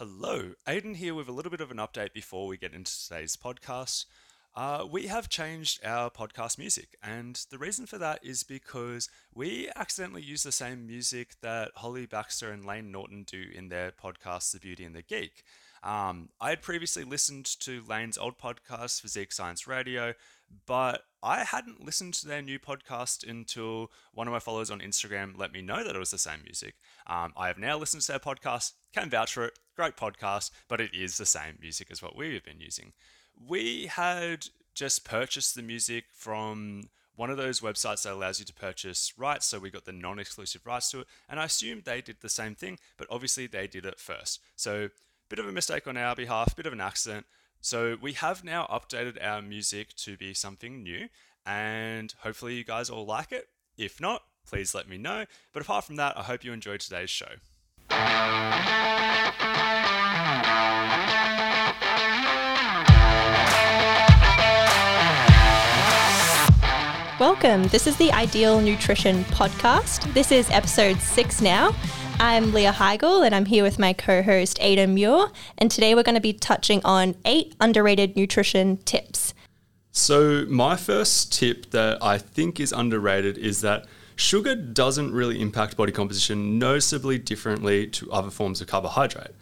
Hello, 0.00 0.54
Aidan 0.66 0.94
here 0.94 1.14
with 1.14 1.28
a 1.28 1.32
little 1.32 1.52
bit 1.52 1.60
of 1.60 1.70
an 1.70 1.76
update 1.76 2.12
before 2.12 2.48
we 2.48 2.56
get 2.56 2.74
into 2.74 2.90
today's 3.00 3.36
podcast. 3.36 4.06
Uh, 4.56 4.84
we 4.90 5.06
have 5.06 5.28
changed 5.28 5.86
our 5.86 6.10
podcast 6.10 6.58
music, 6.58 6.96
and 7.00 7.46
the 7.50 7.58
reason 7.58 7.86
for 7.86 7.96
that 7.98 8.18
is 8.20 8.42
because 8.42 9.08
we 9.32 9.70
accidentally 9.76 10.20
use 10.20 10.42
the 10.42 10.50
same 10.50 10.84
music 10.84 11.36
that 11.42 11.70
Holly 11.76 12.06
Baxter 12.06 12.50
and 12.50 12.64
Layne 12.64 12.90
Norton 12.90 13.22
do 13.22 13.44
in 13.54 13.68
their 13.68 13.92
podcast, 13.92 14.50
The 14.50 14.58
Beauty 14.58 14.82
and 14.82 14.96
the 14.96 15.02
Geek. 15.02 15.44
Um, 15.84 16.30
I 16.40 16.50
had 16.50 16.60
previously 16.60 17.04
listened 17.04 17.46
to 17.60 17.84
Layne's 17.88 18.18
old 18.18 18.36
podcast, 18.36 19.00
Physique 19.00 19.30
Science 19.30 19.68
Radio, 19.68 20.14
but 20.66 21.02
I 21.22 21.44
hadn't 21.44 21.84
listened 21.84 22.14
to 22.14 22.28
their 22.28 22.42
new 22.42 22.58
podcast 22.58 23.28
until 23.28 23.90
one 24.12 24.26
of 24.26 24.32
my 24.32 24.38
followers 24.38 24.70
on 24.70 24.80
Instagram 24.80 25.38
let 25.38 25.52
me 25.52 25.62
know 25.62 25.82
that 25.84 25.96
it 25.96 25.98
was 25.98 26.10
the 26.10 26.18
same 26.18 26.42
music. 26.44 26.74
Um, 27.06 27.32
I 27.36 27.46
have 27.48 27.58
now 27.58 27.78
listened 27.78 28.02
to 28.02 28.12
their 28.12 28.18
podcast, 28.18 28.72
can 28.92 29.10
vouch 29.10 29.32
for 29.32 29.46
it, 29.46 29.58
great 29.76 29.96
podcast, 29.96 30.50
but 30.68 30.80
it 30.80 30.94
is 30.94 31.16
the 31.16 31.26
same 31.26 31.58
music 31.60 31.88
as 31.90 32.02
what 32.02 32.16
we've 32.16 32.44
been 32.44 32.60
using 32.60 32.92
we 33.46 33.86
had 33.86 34.46
just 34.74 35.04
purchased 35.04 35.54
the 35.54 35.62
music 35.62 36.04
from 36.12 36.88
one 37.16 37.30
of 37.30 37.36
those 37.36 37.60
websites 37.60 38.02
that 38.02 38.12
allows 38.12 38.40
you 38.40 38.44
to 38.44 38.54
purchase 38.54 39.12
rights. 39.16 39.46
So 39.46 39.58
we 39.58 39.70
got 39.70 39.84
the 39.84 39.92
non 39.92 40.18
exclusive 40.18 40.66
rights 40.66 40.90
to 40.90 41.00
it. 41.00 41.06
And 41.28 41.38
I 41.38 41.44
assumed 41.44 41.84
they 41.84 42.00
did 42.00 42.16
the 42.20 42.28
same 42.28 42.54
thing, 42.54 42.78
but 42.96 43.06
obviously 43.10 43.46
they 43.46 43.66
did 43.66 43.86
it 43.86 44.00
first. 44.00 44.40
So, 44.56 44.90
bit 45.28 45.38
of 45.38 45.48
a 45.48 45.52
mistake 45.52 45.86
on 45.86 45.96
our 45.96 46.14
behalf, 46.14 46.54
bit 46.54 46.66
of 46.66 46.72
an 46.72 46.80
accident. 46.80 47.26
So, 47.64 47.96
we 47.98 48.12
have 48.12 48.44
now 48.44 48.66
updated 48.70 49.16
our 49.24 49.40
music 49.40 49.96
to 49.96 50.18
be 50.18 50.34
something 50.34 50.82
new. 50.82 51.08
And 51.46 52.12
hopefully, 52.18 52.56
you 52.56 52.62
guys 52.62 52.90
all 52.90 53.06
like 53.06 53.32
it. 53.32 53.48
If 53.78 54.02
not, 54.02 54.20
please 54.46 54.74
let 54.74 54.86
me 54.86 54.98
know. 54.98 55.24
But 55.54 55.62
apart 55.62 55.84
from 55.84 55.96
that, 55.96 56.18
I 56.18 56.24
hope 56.24 56.44
you 56.44 56.52
enjoyed 56.52 56.80
today's 56.80 57.08
show. 57.08 57.36
Welcome. 67.18 67.62
This 67.68 67.86
is 67.86 67.96
the 67.96 68.12
Ideal 68.12 68.60
Nutrition 68.60 69.24
Podcast. 69.24 70.12
This 70.12 70.30
is 70.32 70.50
episode 70.50 71.00
six 71.00 71.40
now. 71.40 71.74
I'm 72.20 72.52
Leah 72.52 72.72
Heigl 72.72 73.26
and 73.26 73.34
I'm 73.34 73.44
here 73.44 73.64
with 73.64 73.78
my 73.78 73.92
co 73.92 74.22
host 74.22 74.58
Aidan 74.60 74.94
Muir. 74.94 75.30
And 75.58 75.70
today 75.70 75.94
we're 75.94 76.04
going 76.04 76.14
to 76.14 76.20
be 76.20 76.32
touching 76.32 76.80
on 76.84 77.16
eight 77.24 77.54
underrated 77.60 78.16
nutrition 78.16 78.76
tips. 78.78 79.34
So, 79.90 80.44
my 80.48 80.76
first 80.76 81.32
tip 81.32 81.70
that 81.70 82.02
I 82.02 82.18
think 82.18 82.60
is 82.60 82.72
underrated 82.72 83.36
is 83.38 83.60
that 83.62 83.86
sugar 84.16 84.54
doesn't 84.54 85.12
really 85.12 85.40
impact 85.40 85.76
body 85.76 85.92
composition 85.92 86.58
noticeably 86.58 87.18
differently 87.18 87.86
to 87.88 88.10
other 88.12 88.30
forms 88.30 88.60
of 88.60 88.68
carbohydrate. 88.68 89.32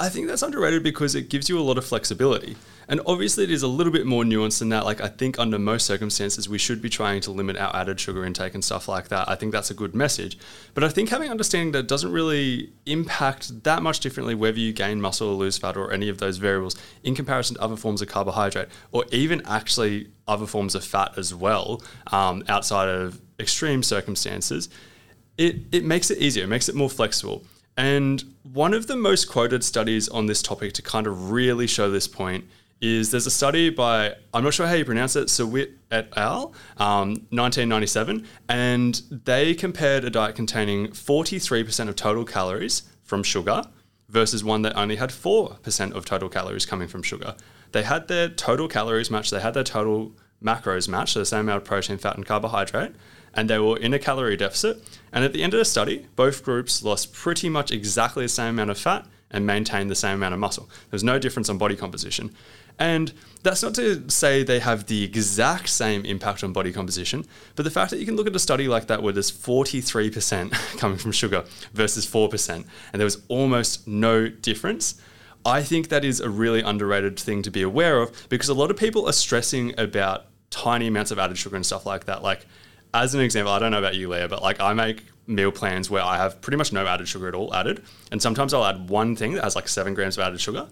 I 0.00 0.08
think 0.08 0.28
that's 0.28 0.40
underrated 0.40 0.82
because 0.82 1.14
it 1.14 1.28
gives 1.28 1.50
you 1.50 1.58
a 1.58 1.60
lot 1.60 1.76
of 1.76 1.84
flexibility. 1.84 2.56
And 2.88 3.02
obviously, 3.04 3.44
it 3.44 3.50
is 3.50 3.62
a 3.62 3.68
little 3.68 3.92
bit 3.92 4.06
more 4.06 4.24
nuanced 4.24 4.60
than 4.60 4.70
that. 4.70 4.86
Like, 4.86 5.02
I 5.02 5.08
think 5.08 5.38
under 5.38 5.58
most 5.58 5.84
circumstances, 5.84 6.48
we 6.48 6.56
should 6.56 6.80
be 6.80 6.88
trying 6.88 7.20
to 7.20 7.30
limit 7.30 7.58
our 7.58 7.76
added 7.76 8.00
sugar 8.00 8.24
intake 8.24 8.54
and 8.54 8.64
stuff 8.64 8.88
like 8.88 9.08
that. 9.08 9.28
I 9.28 9.34
think 9.34 9.52
that's 9.52 9.70
a 9.70 9.74
good 9.74 9.94
message. 9.94 10.38
But 10.72 10.84
I 10.84 10.88
think 10.88 11.10
having 11.10 11.30
understanding 11.30 11.72
that 11.72 11.86
doesn't 11.86 12.10
really 12.10 12.72
impact 12.86 13.62
that 13.64 13.82
much 13.82 14.00
differently 14.00 14.34
whether 14.34 14.58
you 14.58 14.72
gain 14.72 15.02
muscle 15.02 15.28
or 15.28 15.34
lose 15.34 15.58
fat 15.58 15.76
or 15.76 15.92
any 15.92 16.08
of 16.08 16.16
those 16.16 16.38
variables 16.38 16.76
in 17.04 17.14
comparison 17.14 17.56
to 17.56 17.62
other 17.62 17.76
forms 17.76 18.00
of 18.00 18.08
carbohydrate 18.08 18.68
or 18.92 19.04
even 19.12 19.42
actually 19.44 20.08
other 20.26 20.46
forms 20.46 20.74
of 20.74 20.82
fat 20.82 21.12
as 21.18 21.34
well 21.34 21.82
um, 22.10 22.42
outside 22.48 22.88
of 22.88 23.20
extreme 23.38 23.82
circumstances. 23.82 24.70
It, 25.36 25.56
it 25.72 25.84
makes 25.84 26.10
it 26.10 26.18
easier, 26.18 26.44
it 26.44 26.48
makes 26.48 26.70
it 26.70 26.74
more 26.74 26.88
flexible. 26.88 27.44
And 27.80 28.34
one 28.42 28.74
of 28.74 28.88
the 28.88 28.96
most 28.96 29.30
quoted 29.30 29.64
studies 29.64 30.06
on 30.06 30.26
this 30.26 30.42
topic 30.42 30.74
to 30.74 30.82
kind 30.82 31.06
of 31.06 31.30
really 31.30 31.66
show 31.66 31.90
this 31.90 32.06
point 32.06 32.44
is 32.82 33.10
there's 33.10 33.24
a 33.24 33.30
study 33.30 33.70
by, 33.70 34.16
I'm 34.34 34.44
not 34.44 34.52
sure 34.52 34.66
how 34.66 34.74
you 34.74 34.84
pronounce 34.84 35.16
it, 35.16 35.28
Surwit 35.28 35.72
et 35.90 36.12
al., 36.14 36.52
um, 36.76 37.26
1997, 37.30 38.26
and 38.50 39.00
they 39.10 39.54
compared 39.54 40.04
a 40.04 40.10
diet 40.10 40.36
containing 40.36 40.88
43% 40.88 41.88
of 41.88 41.96
total 41.96 42.26
calories 42.26 42.82
from 43.02 43.22
sugar 43.22 43.62
versus 44.10 44.44
one 44.44 44.60
that 44.60 44.76
only 44.76 44.96
had 44.96 45.08
4% 45.08 45.92
of 45.92 46.04
total 46.04 46.28
calories 46.28 46.66
coming 46.66 46.86
from 46.86 47.02
sugar. 47.02 47.34
They 47.72 47.84
had 47.84 48.08
their 48.08 48.28
total 48.28 48.68
calories 48.68 49.10
matched, 49.10 49.30
they 49.30 49.40
had 49.40 49.54
their 49.54 49.64
total 49.64 50.12
macros 50.44 50.86
matched, 50.86 51.14
so 51.14 51.20
the 51.20 51.24
same 51.24 51.40
amount 51.40 51.62
of 51.62 51.64
protein, 51.64 51.96
fat, 51.96 52.16
and 52.16 52.26
carbohydrate, 52.26 52.92
and 53.34 53.48
they 53.48 53.58
were 53.58 53.76
in 53.76 53.94
a 53.94 53.98
calorie 53.98 54.36
deficit. 54.36 54.82
And 55.12 55.24
at 55.24 55.32
the 55.32 55.42
end 55.42 55.54
of 55.54 55.58
the 55.58 55.64
study, 55.64 56.06
both 56.16 56.44
groups 56.44 56.82
lost 56.82 57.12
pretty 57.12 57.48
much 57.48 57.70
exactly 57.70 58.24
the 58.24 58.28
same 58.28 58.50
amount 58.50 58.70
of 58.70 58.78
fat 58.78 59.06
and 59.30 59.46
maintained 59.46 59.90
the 59.90 59.94
same 59.94 60.16
amount 60.16 60.34
of 60.34 60.40
muscle. 60.40 60.68
There's 60.90 61.04
no 61.04 61.18
difference 61.18 61.48
on 61.48 61.58
body 61.58 61.76
composition. 61.76 62.32
And 62.78 63.12
that's 63.42 63.62
not 63.62 63.74
to 63.74 64.08
say 64.10 64.42
they 64.42 64.58
have 64.58 64.86
the 64.86 65.04
exact 65.04 65.68
same 65.68 66.04
impact 66.04 66.42
on 66.42 66.52
body 66.52 66.72
composition, 66.72 67.26
but 67.54 67.64
the 67.64 67.70
fact 67.70 67.90
that 67.90 67.98
you 67.98 68.06
can 68.06 68.16
look 68.16 68.26
at 68.26 68.34
a 68.34 68.38
study 68.38 68.68
like 68.68 68.86
that 68.86 69.02
where 69.02 69.12
there's 69.12 69.30
43% 69.30 70.52
coming 70.78 70.96
from 70.96 71.12
sugar 71.12 71.44
versus 71.74 72.06
4%, 72.06 72.50
and 72.50 72.66
there 72.94 73.04
was 73.04 73.22
almost 73.28 73.86
no 73.86 74.28
difference, 74.28 75.00
I 75.44 75.62
think 75.62 75.88
that 75.88 76.04
is 76.04 76.20
a 76.20 76.30
really 76.30 76.60
underrated 76.60 77.18
thing 77.18 77.42
to 77.42 77.50
be 77.50 77.62
aware 77.62 78.00
of 78.00 78.28
because 78.28 78.48
a 78.48 78.54
lot 78.54 78.70
of 78.70 78.76
people 78.76 79.06
are 79.06 79.12
stressing 79.12 79.78
about 79.78 80.26
tiny 80.50 80.86
amounts 80.86 81.10
of 81.10 81.18
added 81.18 81.38
sugar 81.38 81.56
and 81.56 81.64
stuff 81.64 81.86
like 81.86 82.06
that. 82.06 82.22
Like, 82.22 82.46
as 82.94 83.14
an 83.14 83.20
example, 83.20 83.52
I 83.52 83.58
don't 83.58 83.70
know 83.70 83.78
about 83.78 83.94
you, 83.94 84.08
Leah, 84.08 84.28
but 84.28 84.42
like 84.42 84.60
I 84.60 84.72
make 84.72 85.04
meal 85.26 85.52
plans 85.52 85.88
where 85.88 86.02
I 86.02 86.16
have 86.16 86.40
pretty 86.40 86.56
much 86.56 86.72
no 86.72 86.86
added 86.86 87.08
sugar 87.08 87.28
at 87.28 87.34
all 87.34 87.54
added. 87.54 87.82
And 88.10 88.20
sometimes 88.20 88.52
I'll 88.52 88.64
add 88.64 88.88
one 88.88 89.16
thing 89.16 89.34
that 89.34 89.44
has 89.44 89.54
like 89.54 89.68
seven 89.68 89.94
grams 89.94 90.18
of 90.18 90.24
added 90.24 90.40
sugar. 90.40 90.68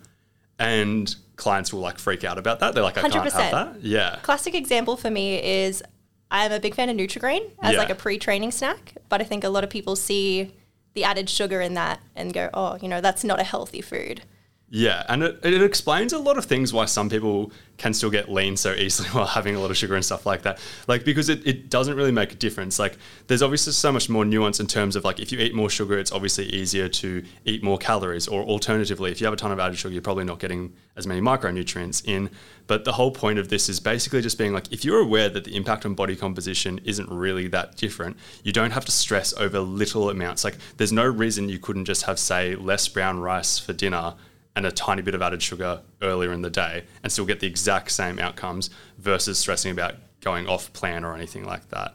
And 0.58 1.14
clients 1.36 1.72
will 1.72 1.80
like 1.80 1.98
freak 1.98 2.24
out 2.24 2.36
about 2.36 2.60
that. 2.60 2.74
They're 2.74 2.82
like, 2.82 2.98
I 2.98 3.02
can 3.02 3.10
not 3.10 3.32
have 3.32 3.50
that. 3.52 3.80
Yeah. 3.80 4.18
Classic 4.22 4.54
example 4.54 4.96
for 4.96 5.10
me 5.10 5.42
is 5.42 5.82
I'm 6.30 6.52
a 6.52 6.60
big 6.60 6.74
fan 6.74 6.90
of 6.90 6.96
Nutri-Grain 6.96 7.42
as 7.62 7.72
yeah. 7.72 7.78
like 7.78 7.90
a 7.90 7.94
pre-training 7.94 8.50
snack, 8.50 8.94
but 9.08 9.20
I 9.20 9.24
think 9.24 9.44
a 9.44 9.48
lot 9.48 9.64
of 9.64 9.70
people 9.70 9.94
see 9.94 10.52
the 10.94 11.04
added 11.04 11.30
sugar 11.30 11.60
in 11.60 11.74
that 11.74 12.00
and 12.16 12.34
go, 12.34 12.50
oh, 12.52 12.76
you 12.82 12.88
know, 12.88 13.00
that's 13.00 13.22
not 13.22 13.40
a 13.40 13.44
healthy 13.44 13.80
food. 13.80 14.22
Yeah, 14.70 15.02
and 15.08 15.22
it, 15.22 15.40
it 15.42 15.62
explains 15.62 16.12
a 16.12 16.18
lot 16.18 16.36
of 16.36 16.44
things 16.44 16.74
why 16.74 16.84
some 16.84 17.08
people 17.08 17.52
can 17.78 17.94
still 17.94 18.10
get 18.10 18.30
lean 18.30 18.54
so 18.54 18.72
easily 18.72 19.08
while 19.12 19.24
having 19.24 19.54
a 19.54 19.60
lot 19.60 19.70
of 19.70 19.78
sugar 19.78 19.94
and 19.94 20.04
stuff 20.04 20.26
like 20.26 20.42
that. 20.42 20.58
Like, 20.86 21.04
because 21.04 21.30
it, 21.30 21.46
it 21.46 21.70
doesn't 21.70 21.96
really 21.96 22.12
make 22.12 22.32
a 22.32 22.34
difference. 22.34 22.78
Like, 22.78 22.98
there's 23.28 23.40
obviously 23.40 23.72
so 23.72 23.90
much 23.90 24.10
more 24.10 24.26
nuance 24.26 24.60
in 24.60 24.66
terms 24.66 24.94
of 24.94 25.04
like, 25.04 25.20
if 25.20 25.32
you 25.32 25.38
eat 25.38 25.54
more 25.54 25.70
sugar, 25.70 25.98
it's 25.98 26.12
obviously 26.12 26.46
easier 26.46 26.86
to 26.88 27.24
eat 27.46 27.62
more 27.62 27.78
calories. 27.78 28.28
Or 28.28 28.42
alternatively, 28.42 29.10
if 29.10 29.22
you 29.22 29.26
have 29.26 29.32
a 29.32 29.38
ton 29.38 29.52
of 29.52 29.58
added 29.58 29.78
sugar, 29.78 29.94
you're 29.94 30.02
probably 30.02 30.24
not 30.24 30.38
getting 30.38 30.74
as 30.96 31.06
many 31.06 31.22
micronutrients 31.22 32.06
in. 32.06 32.28
But 32.66 32.84
the 32.84 32.92
whole 32.92 33.12
point 33.12 33.38
of 33.38 33.48
this 33.48 33.70
is 33.70 33.80
basically 33.80 34.20
just 34.20 34.36
being 34.36 34.52
like, 34.52 34.70
if 34.70 34.84
you're 34.84 35.00
aware 35.00 35.30
that 35.30 35.44
the 35.44 35.56
impact 35.56 35.86
on 35.86 35.94
body 35.94 36.14
composition 36.14 36.78
isn't 36.84 37.08
really 37.08 37.48
that 37.48 37.76
different, 37.76 38.18
you 38.42 38.52
don't 38.52 38.72
have 38.72 38.84
to 38.84 38.92
stress 38.92 39.32
over 39.38 39.60
little 39.60 40.10
amounts. 40.10 40.44
Like, 40.44 40.58
there's 40.76 40.92
no 40.92 41.06
reason 41.06 41.48
you 41.48 41.58
couldn't 41.58 41.86
just 41.86 42.02
have, 42.02 42.18
say, 42.18 42.54
less 42.54 42.86
brown 42.86 43.20
rice 43.20 43.58
for 43.58 43.72
dinner 43.72 44.14
and 44.58 44.66
a 44.66 44.72
tiny 44.72 45.02
bit 45.02 45.14
of 45.14 45.22
added 45.22 45.40
sugar 45.40 45.80
earlier 46.02 46.32
in 46.32 46.42
the 46.42 46.50
day 46.50 46.82
and 47.04 47.12
still 47.12 47.24
get 47.24 47.38
the 47.38 47.46
exact 47.46 47.92
same 47.92 48.18
outcomes 48.18 48.70
versus 48.98 49.38
stressing 49.38 49.70
about 49.70 49.94
going 50.20 50.48
off 50.48 50.72
plan 50.72 51.04
or 51.04 51.14
anything 51.14 51.44
like 51.44 51.68
that. 51.68 51.94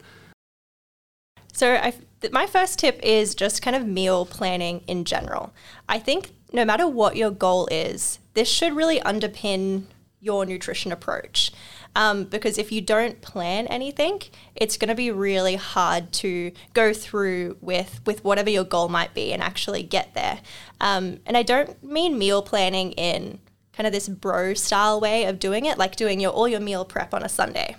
So, 1.52 1.74
I, 1.76 1.94
my 2.32 2.48
first 2.48 2.80
tip 2.80 3.02
is 3.04 3.36
just 3.36 3.62
kind 3.62 3.76
of 3.76 3.86
meal 3.86 4.26
planning 4.26 4.82
in 4.88 5.04
general. 5.04 5.54
I 5.90 6.00
think 6.00 6.32
no 6.54 6.64
matter 6.64 6.88
what 6.88 7.18
your 7.18 7.32
goal 7.32 7.68
is, 7.70 8.20
this 8.34 8.48
should 8.48 8.74
really 8.74 9.02
underpin 9.02 9.84
your 10.22 10.46
nutrition 10.46 10.94
approach. 10.94 11.52
Um, 11.96 12.24
because 12.24 12.58
if 12.58 12.72
you 12.72 12.82
don't 12.82 13.22
plan 13.22 13.68
anything, 13.68 14.22
it's 14.56 14.78
going 14.78 14.90
to 14.90 14.96
be 14.96 15.12
really 15.12 15.56
hard 15.56 16.12
to 16.14 16.52
go 16.74 16.92
through 16.92 17.58
with 17.62 18.02
with 18.06 18.24
whatever 18.24 18.50
your 18.50 18.64
goal 18.64 18.90
might 18.90 19.14
be 19.14 19.32
and 19.32 19.44
actually 19.44 19.84
get 19.84 20.16
there. 20.16 20.40
Um, 20.82 21.20
and 21.26 21.38
I 21.38 21.44
don't 21.44 21.84
mean 21.84 22.18
meal 22.18 22.42
planning 22.42 22.94
in 22.94 23.40
kind 23.74 23.86
of 23.86 23.94
this 23.94 24.10
bro 24.10 24.54
style 24.56 25.00
way 25.00 25.26
of 25.26 25.40
doing 25.40 25.66
it, 25.66 25.78
like 25.78 25.96
doing 25.96 26.20
your 26.20 26.32
all 26.32 26.48
your 26.48 26.60
meal 26.60 26.84
prep 26.84 27.14
on 27.14 27.24
a 27.24 27.30
Sunday. 27.30 27.76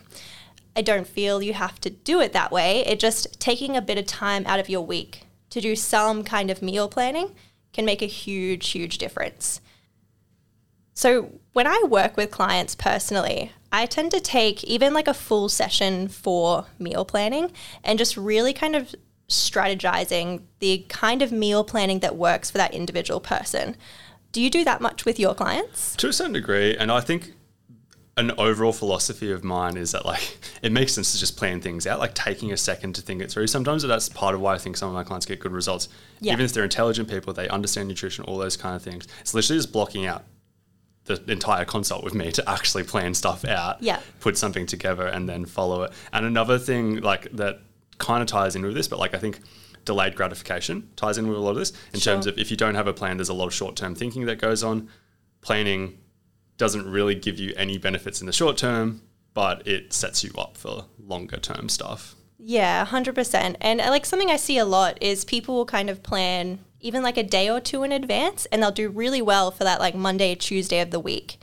I 0.76 0.82
don't 0.82 1.06
feel 1.06 1.42
you 1.42 1.54
have 1.54 1.80
to 1.80 1.90
do 1.90 2.20
it 2.20 2.32
that 2.32 2.50
way. 2.50 2.84
It 2.86 2.98
just 2.98 3.40
taking 3.40 3.76
a 3.76 3.82
bit 3.82 3.98
of 3.98 4.06
time 4.06 4.44
out 4.46 4.60
of 4.60 4.68
your 4.68 4.80
week 4.80 5.26
to 5.50 5.60
do 5.60 5.76
some 5.76 6.24
kind 6.24 6.50
of 6.50 6.62
meal 6.62 6.88
planning 6.88 7.34
can 7.72 7.84
make 7.84 8.02
a 8.02 8.06
huge, 8.06 8.70
huge 8.70 8.98
difference. 8.98 9.60
So, 10.94 11.40
when 11.52 11.66
I 11.66 11.84
work 11.88 12.16
with 12.16 12.30
clients 12.30 12.74
personally, 12.74 13.52
I 13.74 13.86
tend 13.86 14.12
to 14.12 14.20
take 14.20 14.62
even 14.62 14.94
like 14.94 15.08
a 15.08 15.14
full 15.14 15.48
session 15.48 16.06
for 16.06 16.66
meal 16.78 17.04
planning 17.04 17.50
and 17.82 17.98
just 17.98 18.16
really 18.16 18.52
kind 18.52 18.76
of 18.76 18.94
strategizing 19.28 20.42
the 20.60 20.86
kind 20.88 21.22
of 21.22 21.32
meal 21.32 21.64
planning 21.64 21.98
that 21.98 22.14
works 22.14 22.52
for 22.52 22.58
that 22.58 22.72
individual 22.72 23.18
person. 23.18 23.76
Do 24.30 24.40
you 24.40 24.48
do 24.48 24.62
that 24.62 24.80
much 24.80 25.04
with 25.04 25.18
your 25.18 25.34
clients? 25.34 25.96
To 25.96 26.08
a 26.08 26.12
certain 26.12 26.34
degree. 26.34 26.76
And 26.76 26.92
I 26.92 27.00
think 27.00 27.32
an 28.16 28.30
overall 28.38 28.72
philosophy 28.72 29.32
of 29.32 29.42
mine 29.42 29.76
is 29.76 29.90
that 29.90 30.06
like 30.06 30.38
it 30.62 30.70
makes 30.70 30.92
sense 30.92 31.12
to 31.12 31.18
just 31.18 31.36
plan 31.36 31.60
things 31.60 31.84
out, 31.84 31.98
like 31.98 32.14
taking 32.14 32.52
a 32.52 32.56
second 32.56 32.94
to 32.94 33.02
think 33.02 33.22
it 33.22 33.28
through. 33.32 33.48
Sometimes 33.48 33.82
that's 33.82 34.08
part 34.08 34.36
of 34.36 34.40
why 34.40 34.54
I 34.54 34.58
think 34.58 34.76
some 34.76 34.88
of 34.88 34.94
my 34.94 35.02
clients 35.02 35.26
get 35.26 35.40
good 35.40 35.50
results. 35.50 35.88
Yeah. 36.20 36.34
Even 36.34 36.44
if 36.44 36.52
they're 36.52 36.62
intelligent 36.62 37.08
people, 37.08 37.32
they 37.32 37.48
understand 37.48 37.88
nutrition, 37.88 38.24
all 38.24 38.38
those 38.38 38.56
kind 38.56 38.76
of 38.76 38.82
things. 38.82 39.08
It's 39.20 39.34
literally 39.34 39.58
just 39.58 39.72
blocking 39.72 40.06
out 40.06 40.22
the 41.06 41.22
entire 41.30 41.64
consult 41.64 42.02
with 42.02 42.14
me 42.14 42.32
to 42.32 42.48
actually 42.48 42.82
plan 42.82 43.12
stuff 43.14 43.44
out, 43.44 43.82
Yeah. 43.82 44.00
put 44.20 44.38
something 44.38 44.64
together, 44.66 45.06
and 45.06 45.28
then 45.28 45.44
follow 45.44 45.82
it. 45.82 45.92
And 46.12 46.24
another 46.24 46.58
thing 46.58 47.00
like 47.00 47.30
that 47.36 47.60
kind 47.98 48.22
of 48.22 48.26
ties 48.28 48.56
in 48.56 48.62
with 48.62 48.74
this, 48.74 48.88
but 48.88 48.98
like 48.98 49.14
I 49.14 49.18
think 49.18 49.40
delayed 49.84 50.14
gratification 50.16 50.88
ties 50.96 51.18
in 51.18 51.28
with 51.28 51.36
a 51.36 51.40
lot 51.40 51.50
of 51.50 51.56
this 51.56 51.72
in 51.92 52.00
Sure. 52.00 52.14
terms 52.14 52.26
of 52.26 52.38
if 52.38 52.50
you 52.50 52.56
don't 52.56 52.74
have 52.74 52.86
a 52.86 52.94
plan, 52.94 53.18
there's 53.18 53.28
a 53.28 53.34
lot 53.34 53.46
of 53.46 53.54
short 53.54 53.76
term 53.76 53.94
thinking 53.94 54.24
that 54.26 54.38
goes 54.40 54.62
on. 54.64 54.88
Planning 55.42 55.98
doesn't 56.56 56.90
really 56.90 57.14
give 57.14 57.38
you 57.38 57.52
any 57.56 57.76
benefits 57.76 58.20
in 58.20 58.26
the 58.26 58.32
short 58.32 58.56
term, 58.56 59.02
but 59.34 59.66
it 59.66 59.92
sets 59.92 60.24
you 60.24 60.30
up 60.38 60.56
for 60.56 60.86
longer 60.98 61.36
term 61.36 61.68
stuff. 61.68 62.14
Yeah, 62.38 62.84
100%. 62.86 63.56
And 63.60 63.78
like 63.80 64.06
something 64.06 64.30
I 64.30 64.36
see 64.36 64.56
a 64.58 64.64
lot 64.64 64.96
is 65.02 65.24
people 65.24 65.54
will 65.54 65.66
kind 65.66 65.90
of 65.90 66.02
plan 66.02 66.60
even 66.84 67.02
like 67.02 67.16
a 67.16 67.22
day 67.22 67.48
or 67.50 67.60
two 67.60 67.82
in 67.82 67.90
advance 67.92 68.46
and 68.46 68.62
they'll 68.62 68.70
do 68.70 68.88
really 68.88 69.22
well 69.22 69.50
for 69.50 69.64
that 69.64 69.80
like 69.80 69.94
Monday, 69.94 70.34
Tuesday 70.34 70.80
of 70.80 70.90
the 70.90 71.00
week. 71.00 71.38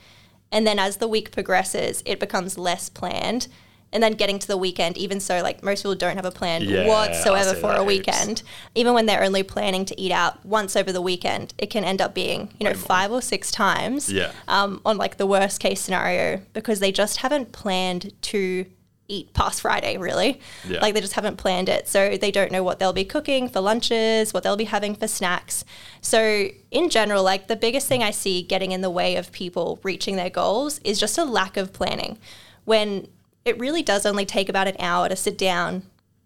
And 0.50 0.66
then 0.66 0.78
as 0.78 0.98
the 0.98 1.08
week 1.08 1.32
progresses, 1.32 2.02
it 2.06 2.20
becomes 2.20 2.56
less 2.56 2.88
planned. 2.88 3.48
And 3.94 4.02
then 4.02 4.12
getting 4.14 4.38
to 4.38 4.46
the 4.46 4.56
weekend, 4.56 4.96
even 4.96 5.20
so, 5.20 5.42
like 5.42 5.62
most 5.62 5.80
people 5.82 5.94
don't 5.94 6.16
have 6.16 6.24
a 6.24 6.30
plan 6.30 6.62
Yeah, 6.62 6.86
whatsoever 6.86 7.52
for 7.54 7.74
a 7.74 7.84
weekend. 7.84 8.42
Even 8.74 8.94
when 8.94 9.04
they're 9.04 9.22
only 9.22 9.42
planning 9.42 9.84
to 9.84 10.00
eat 10.00 10.12
out 10.12 10.46
once 10.46 10.76
over 10.76 10.92
the 10.92 11.02
weekend, 11.02 11.52
it 11.58 11.66
can 11.68 11.84
end 11.84 12.00
up 12.00 12.14
being, 12.14 12.48
you 12.58 12.64
know, 12.64 12.70
Way 12.70 12.76
more. 12.76 12.86
five 12.86 13.12
or 13.12 13.20
six 13.20 13.50
times 13.50 14.10
Yeah. 14.10 14.32
um, 14.48 14.80
on 14.86 14.96
like 14.96 15.18
the 15.18 15.26
worst 15.26 15.60
case 15.60 15.80
scenario 15.82 16.40
because 16.54 16.80
they 16.80 16.90
just 16.90 17.18
haven't 17.18 17.52
planned 17.52 18.12
to 18.22 18.64
eat 19.08 19.32
past 19.34 19.60
Friday, 19.60 19.96
really. 19.96 20.40
Yeah. 20.66 20.80
Like 20.80 20.94
they 20.94 21.00
just 21.00 21.12
haven't 21.14 21.36
planned 21.36 21.68
it. 21.68 21.88
So 21.88 22.16
they 22.16 22.30
don't 22.30 22.52
know 22.52 22.62
what 22.62 22.78
they'll 22.78 22.92
be 22.92 23.04
cooking 23.04 23.48
for 23.48 23.60
lunches, 23.60 24.32
what 24.32 24.42
they'll 24.42 24.56
be 24.56 24.64
having 24.64 24.94
for 24.94 25.08
snacks. 25.08 25.64
So, 26.00 26.48
in 26.70 26.88
general, 26.88 27.22
like 27.22 27.48
the 27.48 27.56
biggest 27.56 27.88
thing 27.88 28.02
I 28.02 28.10
see 28.10 28.42
getting 28.42 28.72
in 28.72 28.80
the 28.80 28.90
way 28.90 29.16
of 29.16 29.32
people 29.32 29.78
reaching 29.82 30.16
their 30.16 30.30
goals 30.30 30.78
is 30.84 30.98
just 30.98 31.18
a 31.18 31.24
lack 31.24 31.56
of 31.56 31.72
planning. 31.72 32.18
When 32.64 33.08
it 33.44 33.58
really 33.58 33.82
does 33.82 34.06
only 34.06 34.24
take 34.24 34.48
about 34.48 34.68
an 34.68 34.76
hour 34.78 35.08
to 35.08 35.16
sit 35.16 35.36
down 35.36 35.82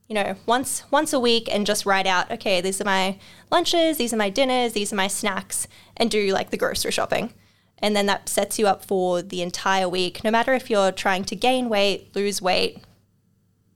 you 0.09 0.15
know, 0.15 0.37
once 0.47 0.85
once 0.91 1.13
a 1.13 1.19
week 1.19 1.49
and 1.53 1.67
just 1.67 1.85
write 1.85 2.07
out, 2.07 2.31
okay, 2.31 2.61
these 2.61 2.81
are 2.81 2.85
my 2.85 3.19
lunches, 3.51 3.99
these 3.99 4.13
are 4.13 4.17
my 4.17 4.31
dinners, 4.31 4.73
these 4.73 4.93
are 4.93 4.97
my 4.97 5.09
snacks, 5.09 5.67
and 5.97 6.11
do 6.11 6.33
like 6.33 6.51
the 6.51 6.57
grocery 6.57 6.93
shopping. 6.93 7.33
And 7.81 7.95
then 7.95 8.07
that 8.07 8.29
sets 8.29 8.59
you 8.59 8.67
up 8.67 8.85
for 8.85 9.21
the 9.23 9.43
entire 9.43 9.89
week, 9.89 10.25
no 10.25 10.31
matter 10.31 10.55
if 10.55 10.71
you're 10.71 10.93
trying 10.93 11.25
to 11.25 11.37
gain 11.37 11.69
weight, 11.69 12.15
lose 12.17 12.41
weight, 12.41 12.79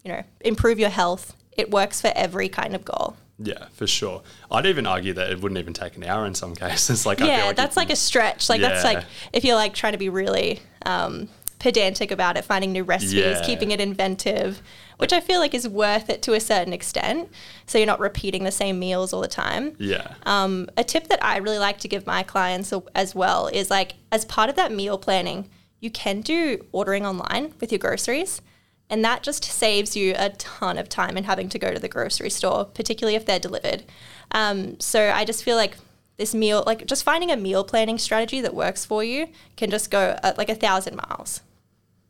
you 0.05 0.11
know, 0.13 0.23
improve 0.41 0.79
your 0.79 0.89
health. 0.89 1.37
It 1.53 1.71
works 1.71 2.01
for 2.01 2.11
every 2.17 2.49
kind 2.49 2.75
of 2.75 2.85
goal. 2.85 3.17
Yeah, 3.39 3.67
for 3.73 3.87
sure. 3.87 4.23
I'd 4.51 4.67
even 4.67 4.87
argue 4.87 5.13
that 5.15 5.31
it 5.31 5.41
wouldn't 5.41 5.59
even 5.59 5.73
take 5.75 5.97
an 5.97 6.05
hour 6.05 6.27
in 6.27 6.35
some 6.35 6.55
cases. 6.57 7.05
Like 7.05 7.21
I 7.21 7.27
feel 7.27 7.37
yeah, 7.37 7.45
like 7.47 7.57
that's 7.57 7.77
like 7.77 7.91
a 7.91 7.97
stretch. 7.97 8.49
Like 8.49 8.61
that's 8.61 8.85
like 8.85 9.05
if 9.33 9.45
you're 9.45 9.57
like 9.57 9.75
trying 9.75 9.93
to 9.93 9.99
be 9.99 10.09
really 10.09 10.61
um, 10.87 11.29
pedantic 11.59 12.11
about 12.11 12.37
it, 12.37 12.45
finding 12.45 12.73
new 12.73 12.85
recipes, 12.85 13.15
Yeah. 13.15 13.43
keeping 13.45 13.71
it 13.71 13.81
inventive, 13.81 14.63
which 15.01 15.13
I 15.13 15.21
feel 15.21 15.41
like 15.41 15.55
is 15.55 15.67
worth 15.69 16.11
it 16.11 16.23
to 16.23 16.35
a 16.35 16.41
certain 16.41 16.73
extent. 16.73 17.31
So 17.67 17.79
you're 17.79 17.87
not 17.87 18.01
repeating 18.01 18.45
the 18.45 18.53
same 18.53 18.79
meals 18.79 19.13
all 19.13 19.21
the 19.21 19.29
time. 19.29 19.75
yeah, 19.79 20.15
Um, 20.25 20.69
a 20.77 20.85
tip 20.85 21.09
that 21.09 21.25
I 21.25 21.39
really 21.39 21.59
like 21.59 21.79
to 21.81 21.89
give 21.89 22.07
my 22.07 22.23
clients 22.23 22.73
as 22.95 23.15
well 23.15 23.47
is 23.47 23.71
like 23.71 23.95
as 24.13 24.25
part 24.25 24.51
of 24.51 24.57
that 24.57 24.73
meal 24.73 24.99
planning, 24.99 25.49
you 25.81 25.91
can 25.91 26.21
do 26.21 26.65
ordering 26.73 27.07
online 27.07 27.55
with 27.61 27.73
your 27.73 27.79
groceries. 27.79 28.43
And 28.91 29.05
that 29.05 29.23
just 29.23 29.45
saves 29.45 29.97
you 29.97 30.15
a 30.19 30.31
ton 30.31 30.77
of 30.77 30.89
time 30.89 31.17
in 31.17 31.25
having 31.25 31.49
to 31.51 31.59
go 31.59 31.73
to 31.73 31.79
the 31.79 31.89
grocery 31.89 32.29
store, 32.31 32.65
particularly 32.65 33.15
if 33.15 33.25
they're 33.25 33.39
delivered. 33.39 33.85
Um, 34.33 34.79
so 34.81 35.11
I 35.11 35.25
just 35.25 35.45
feel 35.45 35.57
like 35.57 35.77
this 36.17 36.35
meal, 36.35 36.65
like 36.67 36.87
just 36.87 37.05
finding 37.05 37.31
a 37.31 37.37
meal 37.37 37.65
planning 37.65 37.99
strategy 37.99 38.41
that 38.43 38.53
works 38.53 38.85
for 38.85 39.03
you, 39.05 39.29
can 39.57 39.71
just 39.71 39.91
go 39.91 40.19
uh, 40.23 40.33
like 40.37 40.49
a 40.51 40.55
thousand 40.57 40.97
miles. 40.97 41.41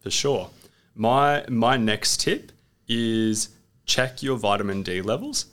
for 0.00 0.10
sure. 0.10 0.50
My 0.96 1.44
my 1.48 1.76
next 1.76 2.20
tip 2.22 2.50
is 2.90 3.50
check 3.86 4.22
your 4.22 4.36
vitamin 4.36 4.82
D 4.82 5.00
levels. 5.00 5.46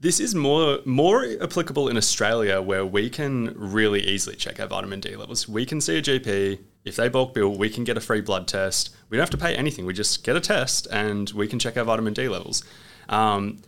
This 0.00 0.18
is 0.18 0.34
more 0.34 0.78
more 0.84 1.24
applicable 1.40 1.88
in 1.88 1.96
Australia 1.96 2.60
where 2.60 2.84
we 2.84 3.08
can 3.08 3.54
really 3.56 4.00
easily 4.00 4.34
check 4.34 4.58
our 4.58 4.66
vitamin 4.66 4.98
D 4.98 5.14
levels. 5.14 5.48
We 5.48 5.64
can 5.64 5.80
see 5.80 5.98
a 5.98 6.02
GP. 6.02 6.58
If 6.84 6.96
they 6.96 7.08
bulk 7.08 7.34
bill, 7.34 7.56
we 7.56 7.70
can 7.70 7.84
get 7.84 7.96
a 7.96 8.00
free 8.00 8.20
blood 8.20 8.48
test. 8.48 8.90
We 9.08 9.16
don't 9.16 9.22
have 9.22 9.30
to 9.30 9.36
pay 9.36 9.54
anything. 9.54 9.86
We 9.86 9.92
just 9.92 10.24
get 10.24 10.34
a 10.34 10.40
test 10.40 10.88
and 10.90 11.30
we 11.30 11.46
can 11.46 11.60
check 11.60 11.76
our 11.76 11.84
vitamin 11.84 12.14
D 12.14 12.28
levels. 12.28 12.64
Um, 13.08 13.62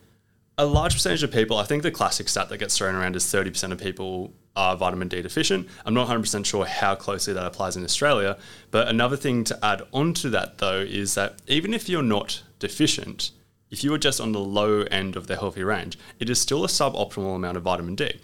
a 0.56 0.66
large 0.66 0.94
percentage 0.94 1.22
of 1.22 1.32
people, 1.32 1.56
I 1.58 1.64
think 1.64 1.82
the 1.82 1.90
classic 1.90 2.28
stat 2.28 2.48
that 2.48 2.58
gets 2.58 2.76
thrown 2.78 2.94
around 2.94 3.16
is 3.16 3.24
30% 3.24 3.72
of 3.72 3.78
people 3.78 4.32
are 4.56 4.76
vitamin 4.76 5.08
D 5.08 5.20
deficient. 5.20 5.68
I'm 5.84 5.94
not 5.94 6.08
100% 6.08 6.44
sure 6.44 6.64
how 6.64 6.94
closely 6.94 7.34
that 7.34 7.44
applies 7.44 7.76
in 7.76 7.84
Australia. 7.84 8.38
But 8.70 8.88
another 8.88 9.16
thing 9.16 9.44
to 9.44 9.64
add 9.64 9.82
onto 9.92 10.30
that, 10.30 10.58
though, 10.58 10.80
is 10.80 11.14
that 11.14 11.40
even 11.48 11.74
if 11.74 11.88
you're 11.88 12.02
not 12.02 12.42
deficient, 12.64 13.30
if 13.70 13.84
you 13.84 13.92
are 13.92 13.98
just 13.98 14.20
on 14.20 14.32
the 14.32 14.40
low 14.40 14.82
end 14.84 15.16
of 15.16 15.26
the 15.26 15.36
healthy 15.36 15.62
range, 15.62 15.98
it 16.18 16.30
is 16.30 16.40
still 16.40 16.64
a 16.64 16.68
suboptimal 16.68 17.36
amount 17.36 17.58
of 17.58 17.62
vitamin 17.62 17.94
D. 17.94 18.18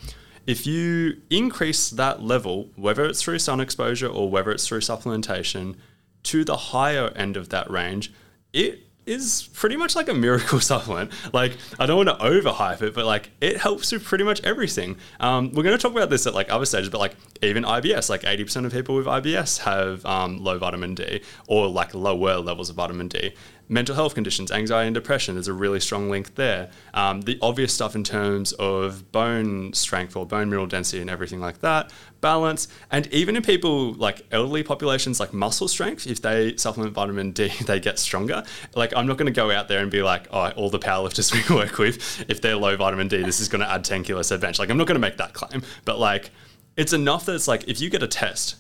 If 0.47 0.67
you 0.67 1.21
increase 1.29 1.91
that 1.91 2.23
level, 2.23 2.71
whether 2.77 3.05
it's 3.05 3.23
through 3.23 3.41
sun 3.41 3.61
exposure 3.61 4.07
or 4.07 4.31
whether 4.31 4.51
it's 4.51 4.67
through 4.67 4.81
supplementation, 4.81 5.77
to 6.23 6.45
the 6.45 6.57
higher 6.57 7.09
end 7.17 7.37
of 7.37 7.51
that 7.51 7.71
range, 7.71 8.13
it 8.53 8.81
is 9.07 9.49
pretty 9.53 9.77
much 9.77 9.95
like 9.95 10.09
a 10.09 10.15
miracle 10.15 10.61
supplement. 10.73 11.11
Like, 11.35 11.57
I 11.79 11.85
don't 11.87 12.05
want 12.05 12.09
to 12.09 12.25
overhype 12.25 12.81
it, 12.81 12.95
but 12.95 13.05
like, 13.05 13.31
it 13.41 13.59
helps 13.59 13.93
with 13.93 14.05
pretty 14.05 14.25
much 14.25 14.43
everything. 14.43 14.97
Um, 15.19 15.53
we're 15.53 15.63
going 15.63 15.77
to 15.77 15.83
talk 15.83 15.93
about 15.93 16.11
this 16.11 16.27
at 16.27 16.35
like 16.35 16.51
other 16.51 16.67
stages, 16.67 16.89
but 16.89 16.99
like, 16.99 17.17
even 17.43 17.65
IBS, 17.65 18.11
like 18.11 18.23
80% 18.23 18.67
of 18.67 18.73
people 18.73 18.95
with 18.95 19.07
IBS 19.07 19.59
have 19.61 20.05
um, 20.05 20.39
low 20.39 20.59
vitamin 20.59 20.95
D 20.95 21.23
or 21.47 21.69
like 21.69 21.95
lower 21.95 22.37
levels 22.37 22.71
of 22.71 22.77
vitamin 22.77 23.09
D. 23.09 23.35
Mental 23.69 23.95
health 23.95 24.15
conditions, 24.15 24.51
anxiety 24.51 24.89
and 24.89 24.95
depression, 24.95 25.37
there's 25.37 25.47
a 25.47 25.53
really 25.53 25.79
strong 25.79 26.11
link 26.11 26.35
there. 26.35 26.71
Um, 26.93 27.21
the 27.21 27.39
obvious 27.41 27.73
stuff 27.73 27.95
in 27.95 28.03
terms 28.03 28.53
of 28.55 29.13
bone 29.13 29.73
strength 29.75 30.17
or 30.17 30.27
bone 30.27 30.51
mineral 30.51 30.67
density 30.67 31.01
and 31.01 31.09
everything 31.09 31.39
like 31.39 31.61
that, 31.61 31.93
balance, 32.21 32.67
and 32.91 33.07
even 33.13 33.37
in 33.37 33.43
people 33.45 33.93
like 33.93 34.27
elderly 34.33 34.65
populations, 34.65 35.21
like 35.21 35.33
muscle 35.33 35.69
strength, 35.69 36.09
if 36.09 36.21
they 36.21 36.57
supplement 36.57 36.93
vitamin 36.95 37.31
D, 37.31 37.53
they 37.65 37.79
get 37.79 38.01
stronger. 38.01 38.43
Like, 38.75 38.93
I'm 38.97 39.07
not 39.07 39.19
going 39.19 39.33
to 39.33 39.33
go 39.33 39.53
out 39.53 39.69
there 39.69 39.83
and 39.83 39.91
be 39.91 40.03
like, 40.03 40.27
oh, 40.33 40.51
all 40.51 40.69
the 40.69 40.81
powerlifters 40.81 41.33
we 41.49 41.55
work 41.55 41.79
with, 41.79 42.29
if 42.29 42.41
they're 42.41 42.57
low 42.57 42.77
vitamin 42.77 43.07
D, 43.07 43.23
this 43.23 43.39
is 43.39 43.49
going 43.49 43.61
to 43.61 43.71
add 43.71 43.85
10 43.85 44.03
kilos 44.03 44.29
to 44.31 44.39
bench. 44.39 44.59
Like, 44.59 44.71
I'm 44.71 44.79
not 44.79 44.89
going 44.89 44.97
to 44.97 45.01
make 45.01 45.19
that 45.19 45.33
claim, 45.33 45.63
but 45.85 46.01
like, 46.01 46.33
it's 46.77 46.93
enough 46.93 47.27
that 47.27 47.35
it's 47.35 47.49
like, 47.49 47.69
if 47.69 47.81
you 47.81 47.91
get 47.91 48.03
a 48.03 48.09
test 48.09 48.57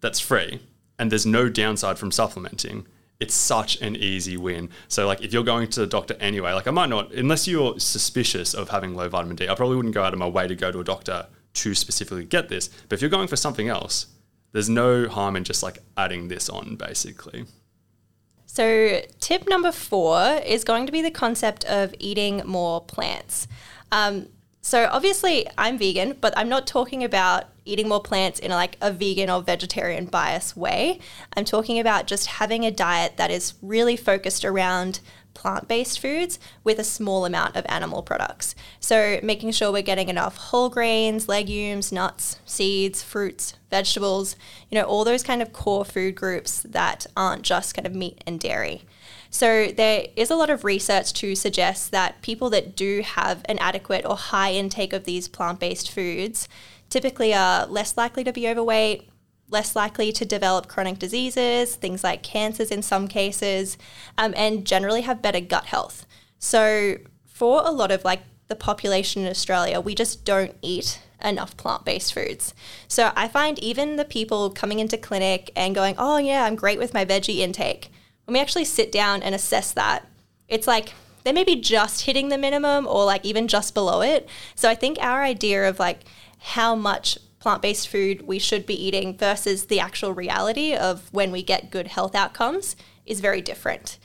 that's 0.00 0.20
free 0.20 0.60
and 0.98 1.10
there's 1.10 1.26
no 1.26 1.48
downside 1.48 1.98
from 1.98 2.10
supplementing, 2.10 2.86
it's 3.20 3.34
such 3.34 3.80
an 3.82 3.96
easy 3.96 4.36
win. 4.36 4.70
So 4.88 5.06
like 5.06 5.22
if 5.22 5.32
you're 5.32 5.44
going 5.44 5.68
to 5.68 5.80
the 5.80 5.86
doctor 5.86 6.16
anyway, 6.20 6.52
like 6.52 6.66
I 6.66 6.70
might 6.70 6.88
not 6.88 7.12
unless 7.12 7.46
you're 7.46 7.78
suspicious 7.78 8.54
of 8.54 8.70
having 8.70 8.94
low 8.94 9.08
vitamin 9.08 9.36
D, 9.36 9.48
I 9.48 9.54
probably 9.54 9.76
wouldn't 9.76 9.94
go 9.94 10.02
out 10.02 10.14
of 10.14 10.18
my 10.18 10.28
way 10.28 10.48
to 10.48 10.56
go 10.56 10.72
to 10.72 10.80
a 10.80 10.84
doctor 10.84 11.26
to 11.52 11.74
specifically 11.74 12.24
get 12.24 12.48
this. 12.48 12.68
But 12.88 12.94
if 12.94 13.02
you're 13.02 13.10
going 13.10 13.28
for 13.28 13.36
something 13.36 13.68
else, 13.68 14.06
there's 14.52 14.70
no 14.70 15.06
harm 15.08 15.36
in 15.36 15.44
just 15.44 15.62
like 15.62 15.78
adding 15.96 16.28
this 16.28 16.48
on 16.48 16.76
basically. 16.76 17.44
So, 18.46 19.02
tip 19.20 19.48
number 19.48 19.70
four 19.70 20.40
is 20.44 20.64
going 20.64 20.86
to 20.86 20.92
be 20.92 21.02
the 21.02 21.10
concept 21.12 21.64
of 21.66 21.94
eating 22.00 22.42
more 22.44 22.80
plants. 22.80 23.46
Um, 23.92 24.26
so, 24.62 24.88
obviously, 24.90 25.46
I'm 25.56 25.78
vegan, 25.78 26.16
but 26.20 26.36
I'm 26.36 26.48
not 26.48 26.66
talking 26.66 27.02
about 27.02 27.44
eating 27.64 27.88
more 27.88 28.02
plants 28.02 28.38
in 28.38 28.50
like 28.50 28.76
a 28.82 28.92
vegan 28.92 29.30
or 29.30 29.42
vegetarian 29.42 30.04
bias 30.06 30.54
way. 30.54 30.98
I'm 31.34 31.44
talking 31.44 31.78
about 31.78 32.06
just 32.06 32.26
having 32.26 32.66
a 32.66 32.70
diet 32.70 33.16
that 33.16 33.30
is 33.30 33.54
really 33.62 33.96
focused 33.96 34.44
around 34.44 35.00
plant 35.32 35.66
based 35.66 36.00
foods 36.00 36.38
with 36.62 36.78
a 36.78 36.84
small 36.84 37.24
amount 37.24 37.56
of 37.56 37.64
animal 37.68 38.02
products. 38.02 38.54
So, 38.80 39.18
making 39.22 39.52
sure 39.52 39.72
we're 39.72 39.80
getting 39.80 40.10
enough 40.10 40.36
whole 40.36 40.68
grains, 40.68 41.26
legumes, 41.26 41.90
nuts, 41.90 42.38
seeds, 42.44 43.02
fruits, 43.02 43.54
vegetables, 43.70 44.36
you 44.68 44.76
know, 44.76 44.84
all 44.84 45.04
those 45.04 45.22
kind 45.22 45.40
of 45.40 45.54
core 45.54 45.86
food 45.86 46.14
groups 46.14 46.62
that 46.64 47.06
aren't 47.16 47.42
just 47.42 47.74
kind 47.74 47.86
of 47.86 47.94
meat 47.94 48.22
and 48.26 48.38
dairy. 48.38 48.82
So, 49.30 49.68
there 49.68 50.06
is 50.16 50.30
a 50.30 50.36
lot 50.36 50.50
of 50.50 50.64
research 50.64 51.12
to 51.14 51.34
suggest 51.34 51.92
that 51.92 52.20
people 52.20 52.50
that 52.50 52.74
do 52.76 53.02
have 53.02 53.42
an 53.46 53.58
adequate 53.58 54.04
or 54.04 54.16
high 54.16 54.52
intake 54.52 54.92
of 54.92 55.04
these 55.04 55.28
plant 55.28 55.60
based 55.60 55.90
foods 55.90 56.48
typically 56.88 57.32
are 57.32 57.66
less 57.66 57.96
likely 57.96 58.24
to 58.24 58.32
be 58.32 58.48
overweight, 58.48 59.08
less 59.48 59.76
likely 59.76 60.12
to 60.12 60.24
develop 60.24 60.66
chronic 60.66 60.98
diseases, 60.98 61.76
things 61.76 62.02
like 62.02 62.22
cancers 62.22 62.70
in 62.70 62.82
some 62.82 63.06
cases, 63.06 63.78
um, 64.18 64.34
and 64.36 64.66
generally 64.66 65.02
have 65.02 65.22
better 65.22 65.40
gut 65.40 65.66
health. 65.66 66.06
So, 66.38 66.96
for 67.24 67.62
a 67.64 67.70
lot 67.70 67.90
of 67.90 68.04
like 68.04 68.22
the 68.48 68.56
population 68.56 69.22
in 69.22 69.28
Australia, 69.28 69.80
we 69.80 69.94
just 69.94 70.24
don't 70.24 70.56
eat 70.60 71.00
enough 71.22 71.56
plant 71.56 71.84
based 71.84 72.12
foods. 72.12 72.54
So 72.88 73.12
I 73.16 73.28
find 73.28 73.58
even 73.60 73.96
the 73.96 74.04
people 74.04 74.50
coming 74.50 74.78
into 74.78 74.96
clinic 74.96 75.50
and 75.54 75.74
going, 75.74 75.94
oh, 75.98 76.18
yeah, 76.18 76.44
I'm 76.44 76.56
great 76.56 76.78
with 76.78 76.94
my 76.94 77.04
veggie 77.04 77.38
intake, 77.38 77.90
when 78.30 78.34
we 78.34 78.40
actually 78.40 78.64
sit 78.64 78.92
down 78.92 79.24
and 79.24 79.34
assess 79.34 79.72
that, 79.72 80.06
it's 80.46 80.68
like 80.68 80.94
they 81.24 81.32
may 81.32 81.42
be 81.42 81.56
just 81.56 82.02
hitting 82.02 82.28
the 82.28 82.38
minimum 82.38 82.86
or 82.86 83.04
like 83.04 83.24
even 83.24 83.48
just 83.48 83.74
below 83.74 84.02
it. 84.02 84.28
So 84.54 84.70
I 84.70 84.76
think 84.76 84.98
our 85.00 85.24
idea 85.24 85.68
of 85.68 85.80
like 85.80 86.02
how 86.38 86.76
much 86.76 87.18
plant 87.40 87.60
based 87.60 87.88
food 87.88 88.22
we 88.28 88.38
should 88.38 88.66
be 88.66 88.86
eating 88.86 89.18
versus 89.18 89.64
the 89.64 89.80
actual 89.80 90.14
reality 90.14 90.74
of 90.74 91.12
when 91.12 91.32
we 91.32 91.42
get 91.42 91.72
good 91.72 91.88
health 91.88 92.14
outcomes 92.14 92.76
is 93.04 93.18
very 93.18 93.40
different. 93.40 93.98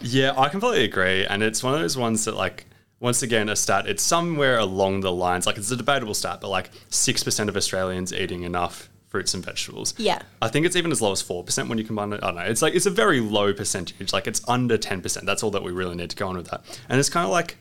Yeah, 0.00 0.32
I 0.38 0.48
completely 0.48 0.84
agree. 0.84 1.26
And 1.26 1.42
it's 1.42 1.64
one 1.64 1.74
of 1.74 1.80
those 1.80 1.96
ones 1.96 2.24
that, 2.26 2.36
like, 2.36 2.66
once 3.00 3.24
again, 3.24 3.48
a 3.48 3.56
stat, 3.56 3.88
it's 3.88 4.02
somewhere 4.02 4.58
along 4.58 5.00
the 5.00 5.10
lines, 5.10 5.44
like, 5.44 5.56
it's 5.56 5.72
a 5.72 5.76
debatable 5.76 6.14
stat, 6.14 6.40
but 6.40 6.50
like 6.50 6.70
6% 6.88 7.48
of 7.48 7.56
Australians 7.56 8.12
eating 8.12 8.44
enough 8.44 8.88
fruits 9.12 9.34
and 9.34 9.44
vegetables. 9.44 9.92
Yeah. 9.98 10.22
I 10.40 10.48
think 10.48 10.64
it's 10.64 10.74
even 10.74 10.90
as 10.90 11.02
low 11.02 11.12
as 11.12 11.22
4% 11.22 11.68
when 11.68 11.76
you 11.76 11.84
combine 11.84 12.14
it. 12.14 12.20
I 12.22 12.28
don't 12.28 12.36
know. 12.36 12.42
It's 12.42 12.62
like, 12.62 12.74
it's 12.74 12.86
a 12.86 12.90
very 12.90 13.20
low 13.20 13.52
percentage. 13.52 14.10
Like, 14.10 14.26
it's 14.26 14.40
under 14.48 14.78
10%. 14.78 15.20
That's 15.26 15.42
all 15.42 15.50
that 15.50 15.62
we 15.62 15.70
really 15.70 15.94
need 15.94 16.08
to 16.10 16.16
go 16.16 16.28
on 16.28 16.36
with 16.38 16.48
that. 16.48 16.62
And 16.88 16.98
it's 16.98 17.10
kind 17.10 17.26
of 17.26 17.30
like, 17.30 17.58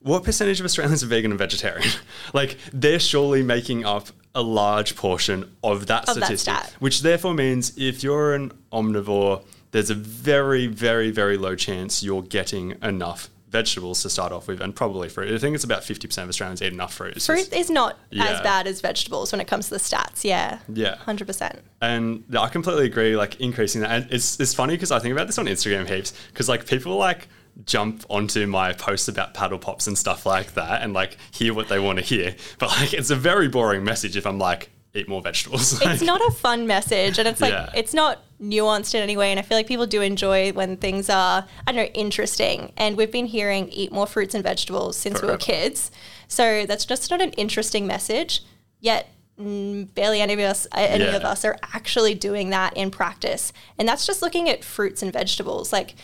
what 0.00 0.24
percentage 0.24 0.60
of 0.60 0.66
Australians 0.66 1.02
are 1.02 1.06
vegan 1.06 1.32
and 1.32 1.38
vegetarian? 1.38 1.88
like, 2.34 2.58
they're 2.70 3.00
surely 3.00 3.42
making 3.42 3.86
up 3.86 4.08
a 4.34 4.42
large 4.42 4.94
portion 4.94 5.50
of 5.64 5.86
that 5.86 6.06
Of 6.06 6.16
that 6.16 6.26
statistic, 6.26 6.54
stat. 6.54 6.76
which 6.80 7.00
therefore 7.00 7.32
means 7.32 7.72
if 7.78 8.02
you're 8.02 8.34
an 8.34 8.52
omnivore, 8.70 9.42
there's 9.70 9.88
a 9.88 9.94
very, 9.94 10.66
very, 10.66 11.10
very 11.10 11.38
low 11.38 11.56
chance 11.56 12.02
you're 12.02 12.22
getting 12.22 12.76
enough 12.82 13.30
vegetables 13.50 14.02
to 14.02 14.10
start 14.10 14.32
off 14.32 14.46
with, 14.48 14.60
and 14.60 14.74
probably 14.74 15.08
fruit. 15.08 15.32
I 15.32 15.38
think 15.38 15.54
it's 15.54 15.64
about 15.64 15.82
50% 15.82 16.22
of 16.22 16.28
Australians 16.28 16.60
eat 16.62 16.72
enough 16.72 16.94
fruit. 16.94 17.16
It's 17.16 17.26
Fruit 17.26 17.38
just- 17.38 17.52
is 17.54 17.70
not 17.70 17.98
as 18.12 18.40
bad 18.40 18.66
as 18.66 18.80
vegetables 18.80 19.32
when 19.32 19.40
it 19.40 19.46
comes 19.46 19.66
to 19.68 19.74
the 19.74 19.80
stats. 19.80 20.24
Yeah. 20.24 20.58
yeah. 20.72 20.96
100%. 21.06 21.60
And 21.80 22.24
yeah, 22.28 22.40
I 22.40 22.48
completely 22.48 22.86
agree. 22.86 23.16
Like 23.16 23.40
increasing 23.40 23.80
that, 23.82 23.90
and 23.90 24.12
it's 24.12 24.38
it's 24.40 24.54
funny 24.54 24.74
because 24.74 24.90
I 24.90 24.98
think 24.98 25.12
about 25.12 25.26
this 25.28 25.38
on 25.38 25.46
Instagram 25.46 25.88
heaps 25.88 26.12
because 26.28 26.48
like 26.48 26.66
people 26.66 26.96
like 26.96 27.28
jump 27.66 28.04
onto 28.08 28.46
my 28.46 28.72
posts 28.72 29.08
about 29.08 29.34
paddle 29.34 29.58
pops 29.58 29.86
and 29.86 29.96
stuff 29.96 30.26
like 30.26 30.54
that, 30.54 30.82
and 30.82 30.92
like 30.92 31.16
hear 31.32 31.54
what 31.54 31.68
they 31.68 31.78
want 31.78 31.98
to 31.98 32.04
hear. 32.04 32.34
But 32.58 32.70
like 32.70 32.92
it's 32.94 33.10
a 33.10 33.16
very 33.16 33.48
boring 33.48 33.84
message 33.84 34.16
if 34.16 34.26
I'm 34.26 34.38
like 34.38 34.70
eat 34.94 35.08
more 35.08 35.20
vegetables. 35.22 35.80
It's 35.82 36.02
not 36.02 36.20
a 36.26 36.30
fun 36.32 36.66
message 36.66 37.18
and 37.18 37.28
it's 37.28 37.40
like, 37.40 37.52
Yeah. 37.52 37.70
it's 37.74 37.94
not 37.94 38.22
nuanced 38.40 38.94
in 38.94 39.02
any 39.02 39.16
way. 39.16 39.30
And 39.30 39.38
I 39.38 39.42
feel 39.42 39.56
like 39.58 39.66
people 39.66 39.86
do 39.86 40.00
enjoy 40.00 40.52
when 40.52 40.76
things 40.76 41.10
are, 41.10 41.44
I 41.66 41.72
don't 41.72 41.76
know, 41.76 41.90
interesting. 42.00 42.72
And 42.76 42.96
we've 42.96 43.10
been 43.12 43.26
hearing 43.26 43.68
eat 43.68 43.92
more 43.92 44.06
fruits 44.06 44.34
and 44.34 44.42
vegetables 44.42 44.96
since 44.96 45.20
we 45.20 45.28
were 45.28 45.36
kids. 45.36 45.90
So 46.28 46.64
that's 46.66 46.84
just 46.84 47.10
not 47.10 47.20
an 47.20 47.32
interesting 47.32 47.86
message. 47.86 48.42
Yet, 48.80 49.08
barely 49.38 50.20
any 50.20 50.32
of 50.32 50.40
us 50.40 50.66
any 50.74 51.04
Yeah. 51.04 51.14
of 51.14 51.24
us 51.24 51.44
are 51.44 51.56
actually 51.72 52.12
doing 52.14 52.50
that 52.50 52.76
in 52.76 52.90
practice 52.90 53.52
and 53.78 53.86
that's 53.88 54.04
just 54.04 54.20
looking 54.20 54.48
at 54.48 54.64
fruits 54.64 55.00
and 55.00 55.12
vegetables 55.12 55.72
like 55.72 55.94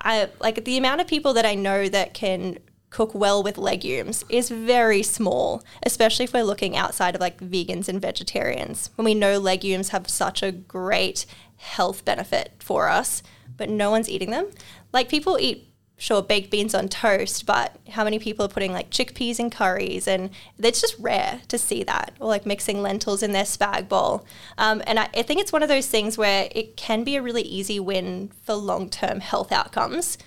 i 0.00 0.28
like 0.40 0.64
the 0.64 0.76
amount 0.76 1.00
of 1.00 1.06
people 1.06 1.32
that 1.34 1.46
i 1.46 1.54
know 1.54 1.88
that 1.88 2.14
can 2.14 2.58
cook 2.90 3.14
well 3.14 3.42
with 3.42 3.56
legumes 3.56 4.24
is 4.28 4.50
very 4.50 5.02
small 5.02 5.62
especially 5.84 6.24
if 6.24 6.32
we're 6.32 6.42
looking 6.42 6.76
outside 6.76 7.14
of 7.14 7.20
like 7.20 7.38
vegans 7.38 7.88
and 7.88 8.00
vegetarians. 8.00 8.90
When 8.96 9.04
we 9.04 9.14
know 9.14 9.38
legumes 9.38 9.90
have 9.90 10.08
such 10.10 10.42
a 10.42 10.52
great 10.52 11.24
health 11.56 12.04
benefit 12.04 12.52
for 12.58 12.88
us 12.88 13.22
but 13.56 13.70
no 13.70 13.90
one's 13.90 14.08
eating 14.08 14.30
them. 14.30 14.50
Like 14.92 15.08
people 15.08 15.38
eat 15.38 15.66
sure 15.96 16.22
baked 16.22 16.50
beans 16.50 16.74
on 16.74 16.88
toast 16.88 17.44
but 17.46 17.76
how 17.90 18.02
many 18.02 18.18
people 18.18 18.44
are 18.44 18.48
putting 18.48 18.72
like 18.72 18.90
chickpeas 18.90 19.38
in 19.38 19.50
curries? 19.50 20.08
And 20.08 20.30
it's 20.58 20.80
just 20.80 20.96
rare 20.98 21.42
to 21.48 21.58
see 21.58 21.84
that 21.84 22.14
or 22.18 22.26
like 22.26 22.46
mixing 22.46 22.82
lentils 22.82 23.22
in 23.22 23.32
their 23.32 23.44
spag 23.44 23.88
bowl. 23.88 24.26
Um, 24.58 24.82
and 24.86 24.98
I, 24.98 25.08
I 25.14 25.22
think 25.22 25.40
it's 25.40 25.52
one 25.52 25.62
of 25.62 25.68
those 25.68 25.86
things 25.86 26.18
where 26.18 26.48
it 26.52 26.76
can 26.76 27.04
be 27.04 27.16
a 27.16 27.22
really 27.22 27.42
easy 27.42 27.78
win 27.78 28.32
for 28.42 28.54
long-term 28.54 29.20
health 29.20 29.52
outcomes 29.52 30.18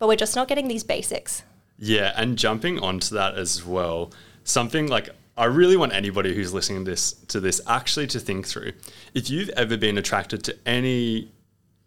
but 0.00 0.08
we're 0.08 0.16
just 0.16 0.34
not 0.34 0.48
getting 0.48 0.66
these 0.66 0.82
basics 0.82 1.44
Yeah, 1.82 2.12
and 2.14 2.36
jumping 2.36 2.78
onto 2.78 3.14
that 3.14 3.36
as 3.36 3.64
well, 3.64 4.12
something 4.44 4.86
like 4.88 5.08
I 5.36 5.46
really 5.46 5.76
want 5.78 5.94
anybody 5.94 6.34
who's 6.34 6.52
listening 6.52 6.84
to 6.84 6.90
this 6.90 7.12
to 7.28 7.40
this 7.40 7.60
actually 7.66 8.06
to 8.08 8.20
think 8.20 8.46
through. 8.46 8.72
If 9.14 9.30
you've 9.30 9.48
ever 9.50 9.76
been 9.78 9.96
attracted 9.96 10.44
to 10.44 10.56
any 10.66 11.30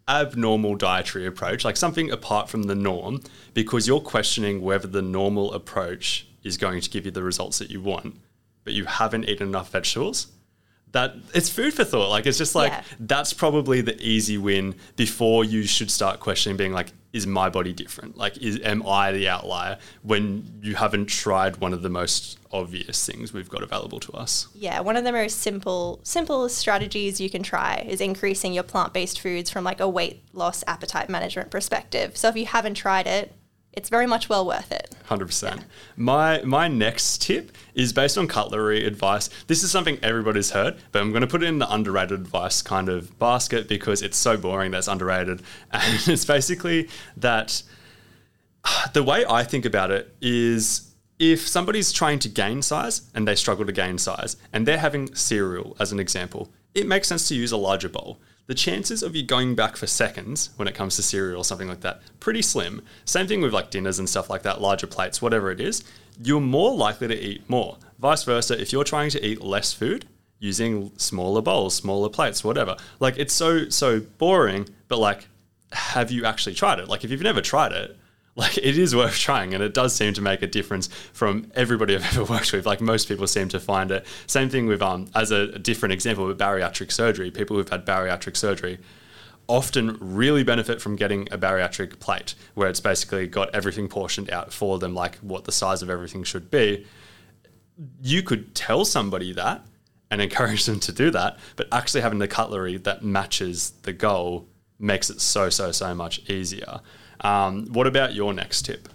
abnormal 0.08 0.74
dietary 0.74 1.26
approach, 1.26 1.64
like 1.64 1.76
something 1.76 2.10
apart 2.10 2.50
from 2.50 2.64
the 2.64 2.74
norm, 2.74 3.22
because 3.54 3.86
you're 3.86 4.00
questioning 4.00 4.60
whether 4.60 4.88
the 4.88 5.00
normal 5.00 5.52
approach 5.54 6.26
is 6.42 6.56
going 6.58 6.80
to 6.80 6.90
give 6.90 7.04
you 7.06 7.10
the 7.12 7.22
results 7.22 7.58
that 7.58 7.70
you 7.70 7.80
want, 7.80 8.16
but 8.64 8.72
you 8.72 8.84
haven't 8.84 9.28
eaten 9.28 9.46
enough 9.48 9.70
vegetables, 9.70 10.26
that 10.92 11.14
it's 11.32 11.48
food 11.48 11.72
for 11.72 11.84
thought. 11.84 12.10
Like 12.10 12.26
it's 12.26 12.36
just 12.36 12.54
like 12.54 12.72
Yeah. 12.72 12.82
that's 13.00 13.32
probably 13.32 13.80
the 13.80 13.98
easy 14.02 14.36
win 14.36 14.74
before 14.96 15.44
you 15.44 15.62
should 15.62 15.90
start 15.90 16.20
questioning 16.20 16.56
being 16.56 16.72
like, 16.72 16.92
is 17.14 17.26
my 17.26 17.48
body 17.48 17.72
different? 17.72 18.18
Like 18.18 18.36
is 18.38 18.60
am 18.60 18.86
I 18.86 19.12
the 19.12 19.28
outlier 19.28 19.78
when 20.02 20.60
you 20.62 20.74
haven't 20.74 21.06
tried 21.06 21.56
one 21.58 21.72
of 21.72 21.80
the 21.82 21.88
most 21.88 22.38
obvious 22.52 23.06
things 23.06 23.32
we've 23.32 23.48
got 23.48 23.62
available 23.62 24.00
to 24.00 24.12
us? 24.12 24.48
yeah 24.54 24.80
one 24.80 24.96
of 24.96 25.04
the 25.04 25.12
most 25.12 25.40
simple 25.40 26.00
simple 26.02 26.48
strategies 26.48 27.20
you 27.20 27.30
can 27.30 27.42
try 27.42 27.84
is 27.88 28.00
increasing 28.00 28.52
your 28.52 28.62
plant-based 28.62 29.20
foods 29.20 29.50
from 29.50 29.64
like 29.64 29.80
a 29.80 29.88
weight 29.88 30.22
loss 30.32 30.62
appetite 30.66 31.08
management 31.08 31.50
perspective 31.50 32.16
so 32.16 32.28
if 32.28 32.36
you 32.36 32.46
haven't 32.46 32.74
tried 32.74 33.06
it 33.06 33.32
it's 33.76 33.88
very 33.88 34.06
much 34.06 34.28
well 34.28 34.46
worth 34.46 34.72
it 34.72 34.94
Hundred 35.06 35.26
percent. 35.26 35.64
My 35.96 36.40
my 36.44 36.66
next 36.66 37.20
tip 37.20 37.52
is 37.74 37.92
based 37.92 38.16
on 38.16 38.26
cutlery 38.26 38.86
advice. 38.86 39.28
This 39.48 39.62
is 39.62 39.70
something 39.70 39.98
everybody's 40.02 40.52
heard, 40.52 40.76
but 40.92 41.02
I'm 41.02 41.10
going 41.10 41.20
to 41.20 41.26
put 41.26 41.42
it 41.42 41.46
in 41.46 41.58
the 41.58 41.70
underrated 41.70 42.18
advice 42.18 42.62
kind 42.62 42.88
of 42.88 43.18
basket 43.18 43.68
because 43.68 44.00
it's 44.00 44.16
so 44.16 44.38
boring 44.38 44.70
that's 44.70 44.88
underrated. 44.88 45.42
And 45.72 46.08
it's 46.08 46.24
basically 46.24 46.88
that 47.18 47.62
the 48.94 49.02
way 49.02 49.26
I 49.28 49.44
think 49.44 49.66
about 49.66 49.90
it 49.90 50.16
is 50.22 50.90
if 51.18 51.46
somebody's 51.46 51.92
trying 51.92 52.18
to 52.20 52.28
gain 52.30 52.62
size 52.62 53.02
and 53.14 53.28
they 53.28 53.34
struggle 53.34 53.66
to 53.66 53.72
gain 53.72 53.98
size 53.98 54.38
and 54.54 54.66
they're 54.66 54.78
having 54.78 55.14
cereal 55.14 55.76
as 55.78 55.92
an 55.92 56.00
example, 56.00 56.50
it 56.74 56.86
makes 56.86 57.08
sense 57.08 57.28
to 57.28 57.34
use 57.34 57.52
a 57.52 57.58
larger 57.58 57.90
bowl. 57.90 58.20
The 58.46 58.54
chances 58.54 59.02
of 59.02 59.16
you 59.16 59.22
going 59.22 59.54
back 59.54 59.76
for 59.76 59.86
seconds 59.86 60.50
when 60.56 60.68
it 60.68 60.74
comes 60.74 60.96
to 60.96 61.02
cereal 61.02 61.40
or 61.40 61.44
something 61.44 61.68
like 61.68 61.80
that, 61.80 62.02
pretty 62.20 62.42
slim. 62.42 62.82
Same 63.06 63.26
thing 63.26 63.40
with 63.40 63.54
like 63.54 63.70
dinners 63.70 63.98
and 63.98 64.08
stuff 64.08 64.28
like 64.28 64.42
that, 64.42 64.60
larger 64.60 64.86
plates, 64.86 65.22
whatever 65.22 65.50
it 65.50 65.60
is, 65.60 65.82
you're 66.22 66.40
more 66.40 66.74
likely 66.74 67.08
to 67.08 67.18
eat 67.18 67.48
more. 67.48 67.78
Vice 67.98 68.24
versa, 68.24 68.60
if 68.60 68.72
you're 68.72 68.84
trying 68.84 69.10
to 69.10 69.26
eat 69.26 69.40
less 69.40 69.72
food, 69.72 70.04
using 70.38 70.92
smaller 70.98 71.40
bowls, 71.40 71.74
smaller 71.74 72.10
plates, 72.10 72.44
whatever. 72.44 72.76
Like 73.00 73.16
it's 73.16 73.32
so 73.32 73.70
so 73.70 74.00
boring, 74.00 74.68
but 74.88 74.98
like 74.98 75.26
have 75.72 76.10
you 76.10 76.24
actually 76.24 76.54
tried 76.54 76.78
it? 76.78 76.88
Like 76.88 77.02
if 77.02 77.10
you've 77.10 77.22
never 77.22 77.40
tried 77.40 77.72
it, 77.72 77.96
like 78.36 78.58
it 78.58 78.78
is 78.78 78.94
worth 78.94 79.16
trying 79.16 79.54
and 79.54 79.62
it 79.62 79.74
does 79.74 79.94
seem 79.94 80.12
to 80.14 80.20
make 80.20 80.42
a 80.42 80.46
difference 80.46 80.88
from 81.12 81.50
everybody 81.54 81.94
I've 81.94 82.04
ever 82.16 82.24
worked 82.24 82.52
with. 82.52 82.66
Like 82.66 82.80
most 82.80 83.08
people 83.08 83.26
seem 83.26 83.48
to 83.50 83.60
find 83.60 83.90
it. 83.90 84.06
Same 84.26 84.48
thing 84.48 84.66
with 84.66 84.82
um 84.82 85.08
as 85.14 85.30
a 85.30 85.58
different 85.58 85.92
example 85.92 86.26
with 86.26 86.38
bariatric 86.38 86.92
surgery. 86.92 87.30
People 87.30 87.56
who've 87.56 87.68
had 87.68 87.86
bariatric 87.86 88.36
surgery 88.36 88.78
often 89.46 89.98
really 90.00 90.42
benefit 90.42 90.80
from 90.80 90.96
getting 90.96 91.28
a 91.30 91.36
bariatric 91.36 91.98
plate 92.00 92.34
where 92.54 92.68
it's 92.68 92.80
basically 92.80 93.26
got 93.26 93.54
everything 93.54 93.88
portioned 93.88 94.30
out 94.30 94.54
for 94.54 94.78
them 94.78 94.94
like 94.94 95.16
what 95.16 95.44
the 95.44 95.52
size 95.52 95.82
of 95.82 95.90
everything 95.90 96.24
should 96.24 96.50
be 96.50 96.86
you 98.02 98.22
could 98.22 98.54
tell 98.54 98.84
somebody 98.84 99.32
that 99.32 99.64
and 100.10 100.20
encourage 100.20 100.64
them 100.64 100.80
to 100.80 100.92
do 100.92 101.10
that, 101.10 101.38
but 101.56 101.66
actually 101.72 102.00
having 102.00 102.18
the 102.18 102.28
cutlery 102.28 102.76
that 102.78 103.02
matches 103.02 103.70
the 103.82 103.92
goal 103.92 104.48
makes 104.78 105.10
it 105.10 105.20
so, 105.20 105.48
so, 105.48 105.72
so 105.72 105.94
much 105.94 106.28
easier. 106.28 106.80
Um, 107.24 107.66
what 107.72 107.86
about 107.86 108.14
your 108.14 108.32
next 108.32 108.62
tip? 108.62 108.88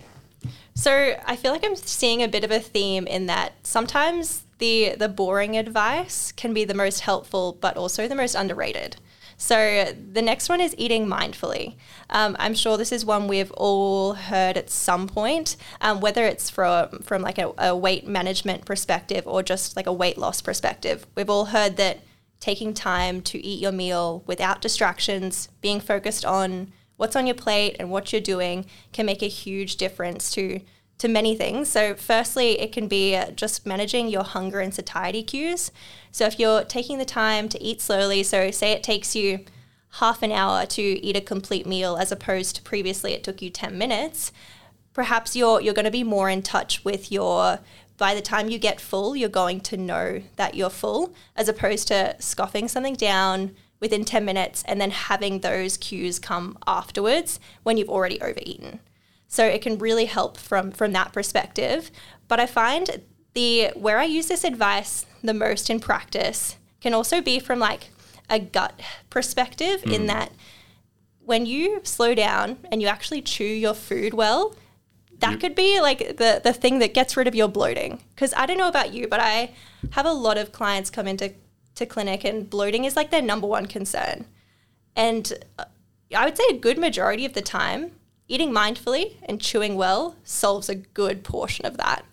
So 0.76 1.18
I 1.26 1.36
feel 1.36 1.52
like 1.52 1.66
I'm 1.66 1.76
seeing 1.76 2.24
a 2.24 2.28
bit 2.28 2.46
of 2.46 2.52
a 2.52 2.60
theme 2.60 3.06
in 3.06 3.26
that 3.26 3.54
sometimes 3.64 4.44
the 4.60 4.96
the 4.98 5.10
boring 5.10 5.58
advice 5.58 6.32
can 6.32 6.54
be 6.54 6.64
the 6.64 6.74
most 6.74 7.02
helpful, 7.02 7.58
but 7.60 7.76
also 7.76 8.08
the 8.08 8.16
most 8.16 8.36
underrated. 8.36 8.96
So 9.36 9.94
the 9.94 10.22
next 10.22 10.50
one 10.50 10.60
is 10.60 10.76
eating 10.78 11.08
mindfully. 11.08 11.76
Um, 12.10 12.36
I'm 12.40 12.54
sure 12.54 12.78
this 12.78 12.92
is 12.92 13.06
one 13.06 13.30
we've 13.30 13.52
all 13.52 14.14
heard 14.14 14.58
at 14.58 14.70
some 14.70 15.08
point, 15.08 15.56
um, 15.80 16.02
whether 16.02 16.26
it's 16.26 16.50
from 16.50 17.00
from 17.00 17.22
like 17.22 17.40
a, 17.40 17.54
a 17.58 17.76
weight 17.76 18.08
management 18.08 18.66
perspective 18.66 19.26
or 19.26 19.42
just 19.42 19.76
like 19.76 19.88
a 19.88 19.94
weight 19.94 20.18
loss 20.18 20.42
perspective. 20.42 21.08
We've 21.16 21.30
all 21.30 21.46
heard 21.46 21.78
that 21.78 22.00
taking 22.40 22.74
time 22.74 23.22
to 23.22 23.44
eat 23.46 23.60
your 23.60 23.72
meal 23.72 24.24
without 24.28 24.62
distractions, 24.62 25.50
being 25.62 25.80
focused 25.80 26.26
on 26.26 26.72
what's 27.00 27.16
on 27.16 27.26
your 27.26 27.36
plate 27.36 27.78
and 27.80 27.90
what 27.90 28.12
you're 28.12 28.22
doing 28.22 28.66
can 28.92 29.06
make 29.06 29.24
a 29.24 29.28
huge 29.28 29.78
difference 29.78 30.30
to 30.32 30.60
to 30.98 31.08
many 31.08 31.34
things. 31.34 31.70
So 31.70 31.96
firstly, 31.96 32.60
it 32.60 32.74
can 32.74 32.90
be 32.90 33.18
just 33.34 33.66
managing 33.66 34.10
your 34.10 34.24
hunger 34.24 34.60
and 34.60 34.74
satiety 34.74 35.24
cues. 35.24 35.72
So 36.12 36.26
if 36.26 36.38
you're 36.38 36.66
taking 36.66 36.98
the 36.98 37.06
time 37.06 37.48
to 37.50 37.64
eat 37.64 37.80
slowly, 37.80 38.22
so 38.22 38.52
say 38.52 38.74
it 38.74 38.84
takes 38.84 39.16
you 39.16 39.46
half 39.94 40.22
an 40.22 40.34
hour 40.34 40.66
to 40.66 40.82
eat 40.82 41.16
a 41.16 41.22
complete 41.22 41.66
meal 41.66 41.96
as 41.96 42.12
opposed 42.12 42.58
to 42.58 42.62
previously 42.62 43.14
it 43.14 43.24
took 43.24 43.42
you 43.42 43.50
10 43.50 43.78
minutes, 43.78 44.34
perhaps 44.94 45.38
you're 45.38 45.62
you're 45.62 45.74
going 45.74 45.86
to 45.86 45.92
be 45.92 46.04
more 46.04 46.30
in 46.30 46.42
touch 46.42 46.84
with 46.84 47.14
your 47.14 47.60
by 47.96 48.14
the 48.14 48.22
time 48.22 48.50
you 48.50 48.60
get 48.60 48.82
full, 48.82 49.16
you're 49.16 49.30
going 49.30 49.62
to 49.62 49.78
know 49.78 50.22
that 50.36 50.56
you're 50.56 50.70
full, 50.70 51.14
as 51.38 51.48
opposed 51.48 51.88
to 51.88 52.16
scoffing 52.20 52.68
something 52.68 52.96
down 52.96 53.56
within 53.80 54.04
10 54.04 54.26
minutes 54.26 54.64
and 54.68 54.80
then 54.80 54.92
having 54.92 55.40
those 55.40 55.78
cues 55.78 56.20
come 56.20 56.58
afterwards 56.68 57.40
when 57.64 57.78
you've 57.78 57.90
already 57.90 58.22
overeaten. 58.22 58.80
So 59.28 59.46
it 59.46 59.62
can 59.62 59.78
really 59.78 60.06
help 60.06 60.38
from 60.38 60.72
from 60.72 60.92
that 60.94 61.14
perspective. 61.14 61.92
But 62.28 62.40
I 62.40 62.46
find 62.46 63.02
the 63.34 63.72
where 63.76 64.00
I 64.00 64.06
use 64.06 64.28
this 64.28 64.44
advice 64.44 65.06
the 65.24 65.34
most 65.34 65.70
in 65.70 65.80
practice 65.80 66.58
can 66.82 66.94
also 66.94 67.22
be 67.22 67.40
from 67.40 67.60
like 67.60 67.90
a 68.30 68.40
gut 68.40 68.80
perspective 69.10 69.82
mm. 69.82 69.94
in 69.94 70.08
that 70.08 70.32
when 71.20 71.46
you 71.46 71.80
slow 71.84 72.16
down 72.16 72.58
and 72.72 72.82
you 72.82 72.88
actually 72.88 73.22
chew 73.22 73.44
your 73.44 73.74
food 73.76 74.14
well, 74.14 74.56
that 75.20 75.32
yep. 75.32 75.40
could 75.40 75.56
be 75.56 75.80
like 75.80 76.18
the 76.18 76.42
the 76.44 76.54
thing 76.54 76.80
that 76.80 76.94
gets 76.94 77.16
rid 77.16 77.28
of 77.28 77.36
your 77.36 77.48
bloating. 77.48 78.02
Because 78.16 78.34
I 78.34 78.46
don't 78.46 78.58
know 78.58 78.68
about 78.68 78.94
you, 78.94 79.08
but 79.08 79.20
I 79.20 79.52
have 79.92 80.06
a 80.06 80.12
lot 80.12 80.38
of 80.38 80.52
clients 80.52 80.90
come 80.90 81.08
into 81.08 81.34
to 81.80 81.86
clinic 81.86 82.24
and 82.24 82.50
bloating 82.50 82.86
is 82.86 82.96
like 82.96 83.10
their 83.10 83.22
number 83.22 83.48
one 83.48 83.66
concern. 83.66 84.26
And 84.96 85.34
uh, 85.58 85.66
I 86.16 86.26
would 86.26 86.38
say 86.38 86.44
a 86.50 86.58
good 86.58 86.78
majority 86.78 87.26
of 87.26 87.34
the 87.34 87.42
time, 87.42 87.92
eating 88.28 88.52
mindfully 88.52 89.16
and 89.24 89.42
chewing 89.42 89.76
well 89.76 90.16
solves 90.24 90.70
a 90.70 90.76
good 90.76 91.24
portion 91.24 91.66
of 91.66 91.78
that. 91.78 92.06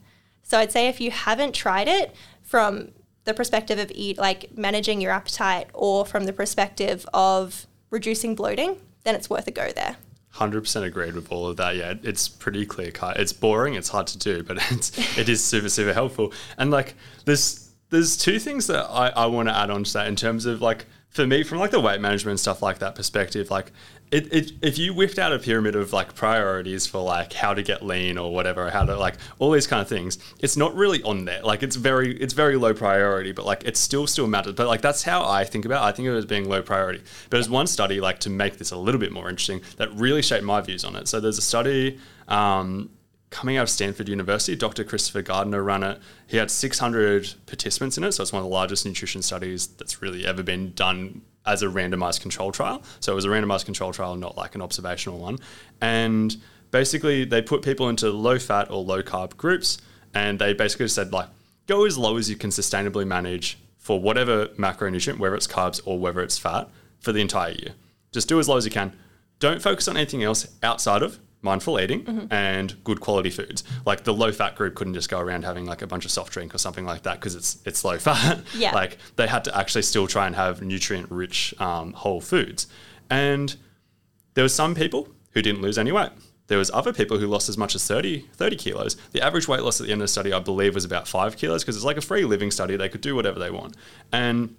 So 0.43 0.59
I'd 0.59 0.73
say 0.73 0.89
if 0.89 1.01
you 1.01 1.11
haven't 1.11 1.55
tried 1.55 1.89
it 1.89 2.15
from 2.43 2.93
the 3.25 3.35
perspective 3.35 3.79
of 3.79 3.91
eat 3.95 4.17
like 4.17 4.57
managing 4.57 5.01
your 5.01 5.13
appetite 5.13 5.69
or 5.75 6.07
from 6.07 6.25
the 6.25 6.33
perspective 6.33 7.07
of 7.13 7.67
reducing 7.91 8.35
bloating, 8.35 8.81
then 9.05 9.15
it's 9.15 9.29
worth 9.29 9.47
a 9.47 9.51
go 9.51 9.73
there. 9.73 9.97
100% 10.35 10.83
agreed 10.83 11.15
with 11.15 11.33
all 11.33 11.49
of 11.49 11.57
that. 11.57 11.77
Yeah, 11.77 11.95
it's 12.03 12.29
pretty 12.29 12.67
clear 12.67 12.91
cut. 12.91 13.19
It's 13.19 13.33
boring, 13.33 13.75
it's 13.75 13.89
hard 13.89 14.07
to 14.09 14.19
do, 14.19 14.43
but 14.43 14.59
it's 14.71 15.19
it 15.19 15.29
is 15.29 15.43
super 15.43 15.69
super 15.69 15.93
helpful. 15.93 16.33
And 16.59 16.71
like 16.71 16.95
there's 17.25 17.66
there's 17.91 18.17
two 18.17 18.39
things 18.39 18.67
that 18.67 18.85
I, 18.91 19.09
I 19.09 19.27
want 19.27 19.49
to 19.49 19.57
add 19.57 19.71
on 19.71 19.85
to 19.85 19.93
that 19.95 20.07
in 20.09 20.17
terms 20.17 20.47
of 20.47 20.61
like 20.61 20.87
for 21.09 21.27
me 21.27 21.43
from 21.43 21.59
like 21.59 21.71
the 21.71 21.81
weight 21.81 22.01
management 22.01 22.41
stuff 22.41 22.63
like 22.63 22.79
that 22.81 22.95
perspective 22.95 23.51
like 23.51 23.73
it, 24.13 24.33
it, 24.33 24.53
if 24.63 24.79
you 24.79 24.95
whipped 24.95 25.19
out 25.19 25.33
a 25.33 25.39
pyramid 25.39 25.75
of 25.75 25.93
like 25.93 26.15
priorities 26.15 26.87
for 26.87 27.03
like 27.03 27.33
how 27.33 27.55
to 27.55 27.63
get 27.63 27.85
lean 27.85 28.19
or 28.19 28.33
whatever 28.33 28.71
how 28.71 28.85
to 28.85 28.97
like 28.97 29.17
all 29.39 29.51
these 29.51 29.67
kind 29.67 29.83
of 29.83 29.89
things 29.89 30.19
it's 30.39 30.57
not 30.57 30.75
really 30.77 31.03
on 31.03 31.25
there. 31.25 31.43
Like 31.43 31.63
it's 31.65 31.75
very 31.75 32.17
it's 32.17 32.33
very 32.33 32.57
low 32.57 32.73
priority 32.73 33.33
but 33.33 33.45
like 33.45 33.65
it 33.65 33.77
still 33.77 34.07
still 34.07 34.29
matters. 34.29 34.55
But 34.55 34.69
like 34.69 34.81
that's 34.81 35.03
how 35.03 35.27
i 35.27 35.45
think 35.45 35.65
about 35.65 35.83
it. 35.83 35.89
I 35.89 35.93
think 35.93 36.07
of 36.07 36.15
it 36.15 36.19
as 36.19 36.27
being 36.27 36.49
low 36.49 36.63
priority. 36.63 37.01
But 37.31 37.39
there's 37.39 37.51
one 37.51 37.67
study 37.67 38.01
like 38.01 38.21
to 38.21 38.31
make 38.31 38.59
this 38.59 38.71
a 38.71 38.77
little 38.77 39.01
bit 39.01 39.13
more 39.13 39.29
interesting 39.29 39.63
that 39.77 39.93
really 39.93 40.23
shaped 40.23 40.45
my 40.45 40.61
views 40.61 40.85
on 40.85 40.95
it. 40.95 41.09
So 41.09 41.19
there's 41.19 41.39
a 41.39 41.43
study 41.43 41.99
um, 42.29 42.91
coming 43.31 43.57
out 43.57 43.65
of 43.65 43.71
Stanford 43.71 44.09
University, 44.09 44.57
Dr. 44.57 44.85
Christopher 44.85 45.23
Gardner 45.23 45.63
ran 45.63 45.83
it. 45.83 46.01
He 46.27 46.37
had 46.37 46.51
600 46.51 47.35
participants 47.47 47.99
in 47.99 48.05
it, 48.05 48.13
so 48.13 48.23
it's 48.23 48.33
one 48.33 48.41
of 48.43 48.49
the 48.49 48.55
largest 48.55 48.87
nutrition 48.87 49.23
studies 49.23 49.67
that's 49.67 50.01
really 50.01 50.27
ever 50.27 50.43
been 50.43 50.73
done 50.73 51.23
as 51.45 51.63
a 51.63 51.67
randomized 51.67 52.21
control 52.21 52.53
trial. 52.53 52.83
So 53.01 53.13
it 53.13 53.15
was 53.15 53.25
a 53.25 53.29
randomized 53.29 53.65
control 53.65 53.93
trial, 53.93 54.17
not 54.17 54.37
like 54.37 54.55
an 54.55 54.63
observational 54.63 55.19
one. 55.19 55.39
And 55.81 56.37
basically, 56.71 57.25
they 57.25 57.43
put 57.43 57.63
people 57.63 57.89
into 57.89 58.11
low 58.11 58.39
fat 58.39 58.71
or 58.71 58.83
low 58.83 59.03
carb 59.03 59.37
groups, 59.37 59.79
and 60.15 60.39
they 60.39 60.53
basically 60.53 60.89
said 60.89 61.13
like, 61.13 61.29
go 61.67 61.85
as 61.85 61.99
low 61.99 62.17
as 62.17 62.31
you 62.31 62.37
can 62.37 62.51
sustainably 62.51 63.07
manage 63.07 63.59
for 63.79 64.01
whatever 64.01 64.47
macronutrient, 64.49 65.19
whether 65.19 65.37
it's 65.37 65.47
carbs 65.47 65.81
or 65.85 65.99
whether 65.99 66.21
it's 66.21 66.39
fat, 66.39 66.69
for 67.01 67.13
the 67.13 67.21
entire 67.21 67.53
year. 67.53 67.75
Just 68.13 68.29
do 68.29 68.39
as 68.39 68.49
low 68.49 68.57
as 68.57 68.65
you 68.65 68.71
can. 68.71 68.97
Don't 69.39 69.61
focus 69.61 69.87
on 69.87 69.97
anything 69.97 70.23
else 70.23 70.49
outside 70.63 71.03
of 71.03 71.19
mindful 71.43 71.79
eating 71.81 72.05
mm-hmm. 72.05 72.33
and 72.33 72.83
good 72.85 73.01
quality 73.01 73.31
foods. 73.31 73.63
Like 73.85 74.05
the 74.05 74.15
low 74.15 74.33
fat 74.33 74.57
group 74.57 74.75
couldn't 74.75 74.95
just 74.95 75.09
go 75.09 75.19
around 75.21 75.45
having 75.45 75.65
like 75.65 75.83
a 75.83 75.87
bunch 75.87 76.05
of 76.05 76.11
soft 76.11 76.33
drink 76.33 76.55
or 76.55 76.59
something 76.59 76.85
like 76.85 77.03
that 77.03 77.21
because 77.21 77.35
it's 77.35 77.59
it's 77.65 77.85
low 77.85 77.99
fat. 77.99 78.41
Yeah. 78.57 78.73
like 78.73 78.99
they 79.17 79.27
had 79.27 79.45
to 79.45 79.57
actually 79.57 79.83
still 79.83 80.07
try 80.07 80.27
and 80.27 80.35
have 80.35 80.63
nutrient 80.63 81.11
rich 81.11 81.55
um, 81.61 81.93
whole 81.93 82.21
foods. 82.21 82.67
And 83.11 83.55
there 84.35 84.45
were 84.45 84.49
some 84.49 84.75
people 84.75 85.09
who 85.33 85.43
didn't 85.43 85.63
lose 85.63 85.79
any 85.79 85.93
weight. 85.93 86.11
There 86.49 86.59
was 86.59 86.71
other 86.71 86.93
people 86.93 87.19
who 87.19 87.27
lost 87.27 87.49
as 87.49 87.59
much 87.59 87.75
as 87.75 87.87
30, 87.87 88.21
30 88.35 88.57
kilos. 88.57 88.97
The 89.13 89.21
average 89.21 89.49
weight 89.49 89.63
loss 89.63 89.81
at 89.81 89.87
the 89.87 89.93
end 89.93 90.01
of 90.01 90.05
the 90.05 90.09
study, 90.09 90.33
I 90.33 90.39
believe, 90.39 90.75
was 90.75 90.85
about 90.85 91.09
five 91.09 91.37
kilos 91.37 91.63
because 91.63 91.77
it's 91.77 91.85
like 91.85 91.97
a 91.97 92.03
free 92.03 92.25
living 92.25 92.51
study. 92.51 92.77
They 92.77 92.89
could 92.89 93.01
do 93.01 93.17
whatever 93.17 93.39
they 93.39 93.51
want. 93.51 93.77
And 94.13 94.57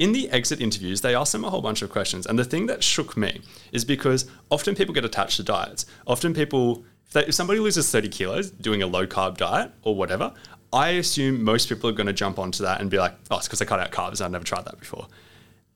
in 0.00 0.12
the 0.12 0.30
exit 0.30 0.62
interviews, 0.62 1.02
they 1.02 1.14
asked 1.14 1.32
them 1.32 1.44
a 1.44 1.50
whole 1.50 1.60
bunch 1.60 1.82
of 1.82 1.90
questions. 1.90 2.26
And 2.26 2.38
the 2.38 2.44
thing 2.44 2.66
that 2.66 2.82
shook 2.82 3.18
me 3.18 3.42
is 3.70 3.84
because 3.84 4.28
often 4.50 4.74
people 4.74 4.94
get 4.94 5.04
attached 5.04 5.36
to 5.36 5.42
diets. 5.42 5.84
Often 6.06 6.32
people, 6.32 6.84
if, 7.06 7.12
they, 7.12 7.26
if 7.26 7.34
somebody 7.34 7.60
loses 7.60 7.90
30 7.90 8.08
kilos 8.08 8.50
doing 8.50 8.82
a 8.82 8.86
low 8.86 9.06
carb 9.06 9.36
diet 9.36 9.72
or 9.82 9.94
whatever, 9.94 10.32
I 10.72 10.90
assume 10.90 11.44
most 11.44 11.68
people 11.68 11.90
are 11.90 11.92
going 11.92 12.06
to 12.06 12.14
jump 12.14 12.38
onto 12.38 12.62
that 12.62 12.80
and 12.80 12.90
be 12.90 12.98
like, 12.98 13.12
oh, 13.30 13.36
it's 13.36 13.46
because 13.46 13.60
I 13.60 13.66
cut 13.66 13.78
out 13.78 13.92
carbs. 13.92 14.22
I've 14.22 14.30
never 14.30 14.42
tried 14.42 14.64
that 14.64 14.80
before. 14.80 15.06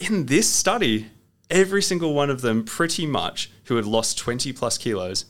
In 0.01 0.25
this 0.25 0.49
study, 0.49 1.11
every 1.51 1.83
single 1.83 2.15
one 2.15 2.31
of 2.31 2.41
them, 2.41 2.65
pretty 2.65 3.05
much, 3.05 3.51
who 3.65 3.77
had 3.77 3.85
lost 3.85 4.17
20 4.17 4.55
plus 4.55 4.79
kilos, 4.79 5.27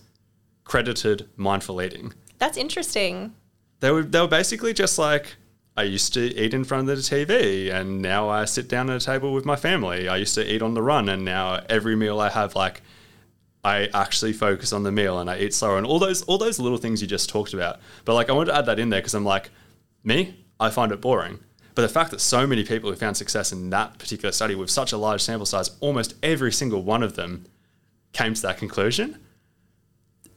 credited 0.63 1.29
mindful 1.37 1.83
eating. 1.83 2.13
That's 2.39 2.57
interesting. 2.57 3.35
They 3.81 3.91
were, 3.91 4.05
they 4.05 4.21
were 4.21 4.29
basically 4.29 4.73
just 4.73 4.99
like, 4.99 5.35
I 5.77 5.83
used 5.83 6.15
to 6.15 6.21
eat 6.21 6.55
in 6.55 6.63
front 6.63 6.89
of 6.89 6.97
the 6.97 7.03
TV 7.03 7.73
and 7.73 8.01
now 8.01 8.29
I 8.29 8.45
sit 8.45 8.69
down 8.69 8.91
at 8.91 9.03
a 9.03 9.05
table 9.05 9.33
with 9.33 9.45
my 9.45 9.57
family. 9.57 10.09
I 10.09 10.17
used 10.17 10.35
to 10.37 10.53
eat 10.55 10.63
on 10.63 10.75
the 10.75 10.83
run 10.83 11.09
and 11.09 11.25
now 11.25 11.65
every 11.69 11.97
meal 11.97 12.21
I 12.21 12.29
have 12.29 12.55
like 12.55 12.83
I 13.65 13.89
actually 13.93 14.35
focus 14.35 14.73
on 14.73 14.85
the 14.85 14.93
meal 14.93 15.19
and 15.19 15.29
I 15.29 15.39
eat 15.39 15.53
slower 15.53 15.79
and 15.79 15.87
all 15.87 15.99
those 15.99 16.23
all 16.23 16.39
those 16.39 16.61
little 16.61 16.79
things 16.79 17.03
you 17.03 17.09
just 17.09 17.29
talked 17.29 17.55
about. 17.55 17.81
But 18.05 18.15
like 18.15 18.31
I 18.31 18.33
wanted 18.33 18.53
to 18.53 18.59
add 18.59 18.67
that 18.67 18.79
in 18.79 18.91
there 18.91 19.01
because 19.01 19.15
I'm 19.15 19.25
like, 19.25 19.51
me, 20.05 20.45
I 20.61 20.71
find 20.71 20.93
it 20.93 21.01
boring. 21.01 21.41
But 21.75 21.83
the 21.83 21.89
fact 21.89 22.13
that 22.13 22.21
so 22.21 22.47
many 22.47 22.63
people 22.63 22.89
who 22.89 22.95
found 22.97 23.17
success 23.17 23.51
in 23.51 23.71
that 23.71 23.99
particular 23.99 24.31
study 24.31 24.55
with 24.55 24.71
such 24.71 24.93
a 24.93 24.97
large 24.97 25.23
sample 25.23 25.47
size, 25.47 25.73
almost 25.81 26.15
every 26.23 26.53
single 26.53 26.85
one 26.85 27.03
of 27.03 27.17
them 27.17 27.47
came 28.13 28.35
to 28.35 28.43
that 28.43 28.59
conclusion 28.59 29.19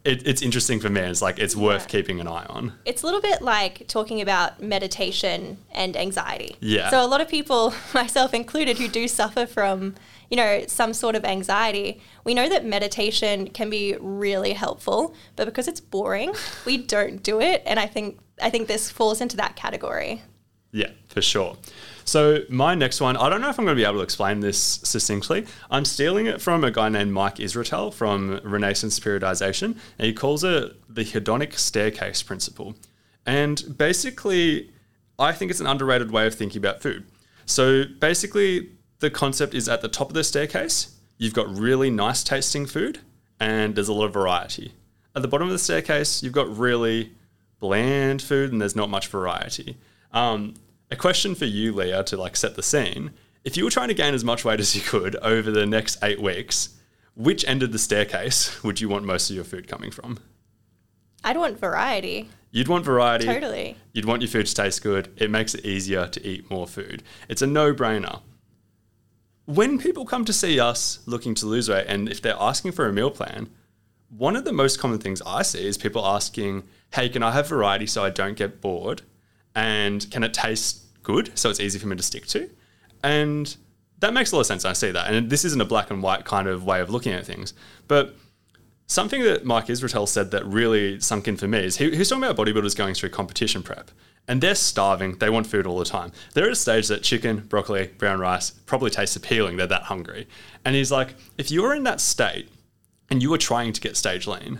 it, 0.07 0.25
it's 0.25 0.41
interesting 0.41 0.79
for 0.79 0.89
me. 0.89 1.01
It's 1.01 1.21
like 1.21 1.37
it's 1.37 1.55
worth 1.55 1.83
yeah. 1.83 1.87
keeping 1.87 2.21
an 2.21 2.27
eye 2.27 2.45
on. 2.49 2.73
It's 2.85 3.03
a 3.03 3.05
little 3.05 3.21
bit 3.21 3.41
like 3.41 3.87
talking 3.87 4.21
about 4.21 4.61
meditation 4.61 5.57
and 5.71 5.97
anxiety. 5.97 6.55
Yeah. 6.61 6.89
So 6.89 7.03
a 7.03 7.07
lot 7.07 7.19
of 7.19 7.27
people, 7.27 7.73
myself 7.93 8.33
included, 8.33 8.77
who 8.77 8.87
do 8.87 9.07
suffer 9.07 9.45
from 9.45 9.95
you 10.29 10.37
know 10.37 10.63
some 10.67 10.93
sort 10.93 11.15
of 11.15 11.25
anxiety, 11.25 12.01
we 12.23 12.33
know 12.33 12.47
that 12.47 12.65
meditation 12.65 13.49
can 13.49 13.69
be 13.69 13.97
really 13.99 14.53
helpful, 14.53 15.13
but 15.35 15.45
because 15.45 15.67
it's 15.67 15.81
boring, 15.81 16.33
we 16.65 16.77
don't 16.77 17.21
do 17.21 17.41
it. 17.41 17.61
And 17.65 17.79
I 17.79 17.85
think 17.85 18.17
I 18.41 18.49
think 18.49 18.69
this 18.69 18.89
falls 18.89 19.19
into 19.19 19.35
that 19.37 19.57
category. 19.57 20.23
Yeah, 20.71 20.91
for 21.09 21.21
sure. 21.21 21.57
So 22.07 22.43
my 22.47 22.73
next 22.73 23.01
one, 23.01 23.17
I 23.17 23.27
don't 23.27 23.41
know 23.41 23.49
if 23.49 23.59
I'm 23.59 23.65
going 23.65 23.75
to 23.75 23.81
be 23.81 23.83
able 23.83 23.97
to 23.97 24.01
explain 24.01 24.39
this 24.39 24.57
succinctly. 24.57 25.45
I'm 25.69 25.83
stealing 25.83 26.25
it 26.25 26.41
from 26.41 26.63
a 26.63 26.71
guy 26.71 26.87
named 26.87 27.11
Mike 27.11 27.35
Israetel 27.35 27.93
from 27.93 28.39
Renaissance 28.45 28.97
Periodization, 28.97 29.77
and 29.99 30.05
he 30.05 30.13
calls 30.13 30.45
it 30.45 30.73
the 30.87 31.03
hedonic 31.03 31.57
staircase 31.57 32.23
principle. 32.23 32.75
And 33.25 33.77
basically, 33.77 34.71
I 35.19 35.33
think 35.33 35.51
it's 35.51 35.59
an 35.59 35.67
underrated 35.67 36.09
way 36.09 36.25
of 36.25 36.33
thinking 36.33 36.59
about 36.59 36.81
food. 36.81 37.05
So 37.45 37.83
basically, 37.99 38.69
the 38.99 39.09
concept 39.09 39.53
is 39.53 39.67
at 39.67 39.81
the 39.81 39.89
top 39.89 40.07
of 40.07 40.13
the 40.13 40.23
staircase, 40.23 40.95
you've 41.17 41.33
got 41.33 41.53
really 41.53 41.89
nice 41.89 42.23
tasting 42.23 42.67
food, 42.67 42.99
and 43.37 43.75
there's 43.75 43.89
a 43.89 43.93
lot 43.93 44.05
of 44.05 44.13
variety. 44.13 44.71
At 45.13 45.23
the 45.23 45.27
bottom 45.27 45.49
of 45.49 45.51
the 45.51 45.59
staircase, 45.59 46.23
you've 46.23 46.31
got 46.31 46.57
really 46.57 47.11
bland 47.59 48.21
food, 48.21 48.53
and 48.53 48.61
there's 48.61 48.77
not 48.77 48.89
much 48.89 49.09
variety. 49.09 49.75
Um, 50.13 50.53
a 50.89 50.95
question 50.95 51.35
for 51.35 51.45
you, 51.45 51.73
Leah, 51.73 52.03
to 52.05 52.17
like 52.17 52.35
set 52.35 52.55
the 52.55 52.63
scene. 52.63 53.11
If 53.43 53.57
you 53.57 53.63
were 53.63 53.69
trying 53.69 53.87
to 53.89 53.93
gain 53.93 54.13
as 54.13 54.23
much 54.23 54.43
weight 54.43 54.59
as 54.59 54.75
you 54.75 54.81
could 54.81 55.15
over 55.17 55.51
the 55.51 55.65
next 55.65 55.97
eight 56.03 56.21
weeks, 56.21 56.75
which 57.15 57.47
end 57.47 57.63
of 57.63 57.71
the 57.71 57.79
staircase 57.79 58.63
would 58.63 58.79
you 58.79 58.89
want 58.89 59.05
most 59.05 59.29
of 59.29 59.35
your 59.35 59.45
food 59.45 59.67
coming 59.67 59.91
from? 59.91 60.19
I'd 61.23 61.37
want 61.37 61.59
variety. 61.59 62.29
You'd 62.51 62.67
want 62.67 62.85
variety. 62.85 63.25
Totally. 63.25 63.75
You'd 63.91 64.05
want 64.05 64.21
your 64.21 64.29
food 64.29 64.45
to 64.45 64.53
taste 64.53 64.81
good. 64.83 65.11
It 65.17 65.29
makes 65.29 65.53
it 65.53 65.65
easier 65.65 66.07
to 66.07 66.27
eat 66.27 66.49
more 66.49 66.67
food. 66.67 67.03
It's 67.27 67.41
a 67.41 67.47
no 67.47 67.73
brainer. 67.73 68.21
When 69.45 69.77
people 69.79 70.05
come 70.05 70.25
to 70.25 70.33
see 70.33 70.59
us 70.59 70.99
looking 71.05 71.33
to 71.35 71.45
lose 71.45 71.69
weight 71.69 71.85
and 71.87 72.09
if 72.09 72.21
they're 72.21 72.35
asking 72.39 72.73
for 72.73 72.87
a 72.87 72.93
meal 72.93 73.11
plan, 73.11 73.49
one 74.09 74.35
of 74.35 74.45
the 74.45 74.53
most 74.53 74.79
common 74.79 74.99
things 74.99 75.21
I 75.25 75.41
see 75.41 75.65
is 75.65 75.77
people 75.77 76.05
asking, 76.05 76.63
Hey, 76.93 77.09
can 77.09 77.23
I 77.23 77.31
have 77.31 77.47
variety 77.47 77.87
so 77.87 78.03
I 78.03 78.09
don't 78.09 78.37
get 78.37 78.61
bored? 78.61 79.01
And 79.57 80.09
can 80.11 80.23
it 80.23 80.35
taste 80.35 80.83
good 81.01 81.35
so 81.37 81.49
it's 81.49 81.59
easy 81.59 81.79
for 81.79 81.87
me 81.87 81.95
to 81.95 82.03
stick 82.03 82.27
to? 82.27 82.47
And 83.03 83.57
that 83.99 84.13
makes 84.13 84.31
a 84.31 84.35
lot 84.35 84.41
of 84.41 84.45
sense. 84.45 84.65
I 84.65 84.73
see 84.73 84.91
that. 84.91 85.11
And 85.11 85.31
this 85.31 85.43
isn't 85.43 85.59
a 85.59 85.65
black 85.65 85.89
and 85.89 86.03
white 86.03 86.25
kind 86.25 86.47
of 86.47 86.63
way 86.63 86.79
of 86.79 86.91
looking 86.91 87.11
at 87.11 87.25
things. 87.25 87.55
But 87.87 88.15
something 88.85 89.23
that 89.23 89.45
Mike 89.45 89.65
Israetel 89.65 90.07
said 90.07 90.29
that 90.29 90.45
really 90.45 90.99
sunk 90.99 91.27
in 91.27 91.37
for 91.37 91.47
me 91.47 91.57
is 91.57 91.77
he, 91.77 91.89
he 91.89 91.97
was 91.97 92.07
talking 92.07 92.23
about 92.23 92.37
bodybuilders 92.37 92.77
going 92.77 92.93
through 92.93 93.09
competition 93.09 93.63
prep. 93.63 93.89
And 94.27 94.41
they're 94.41 94.53
starving. 94.53 95.17
They 95.17 95.29
want 95.29 95.47
food 95.47 95.65
all 95.65 95.79
the 95.79 95.85
time. 95.85 96.11
They're 96.35 96.45
at 96.45 96.51
a 96.51 96.55
stage 96.55 96.87
that 96.89 97.01
chicken, 97.01 97.39
broccoli, 97.47 97.87
brown 97.97 98.19
rice 98.19 98.51
probably 98.51 98.91
tastes 98.91 99.15
appealing. 99.15 99.57
They're 99.57 99.65
that 99.65 99.83
hungry. 99.83 100.27
And 100.65 100.75
he's 100.75 100.91
like, 100.91 101.15
if 101.37 101.49
you're 101.49 101.73
in 101.73 101.83
that 101.85 101.99
state 101.99 102.49
and 103.09 103.23
you 103.23 103.31
were 103.31 103.39
trying 103.39 103.73
to 103.73 103.81
get 103.81 103.97
stage 103.97 104.27
lean, 104.27 104.59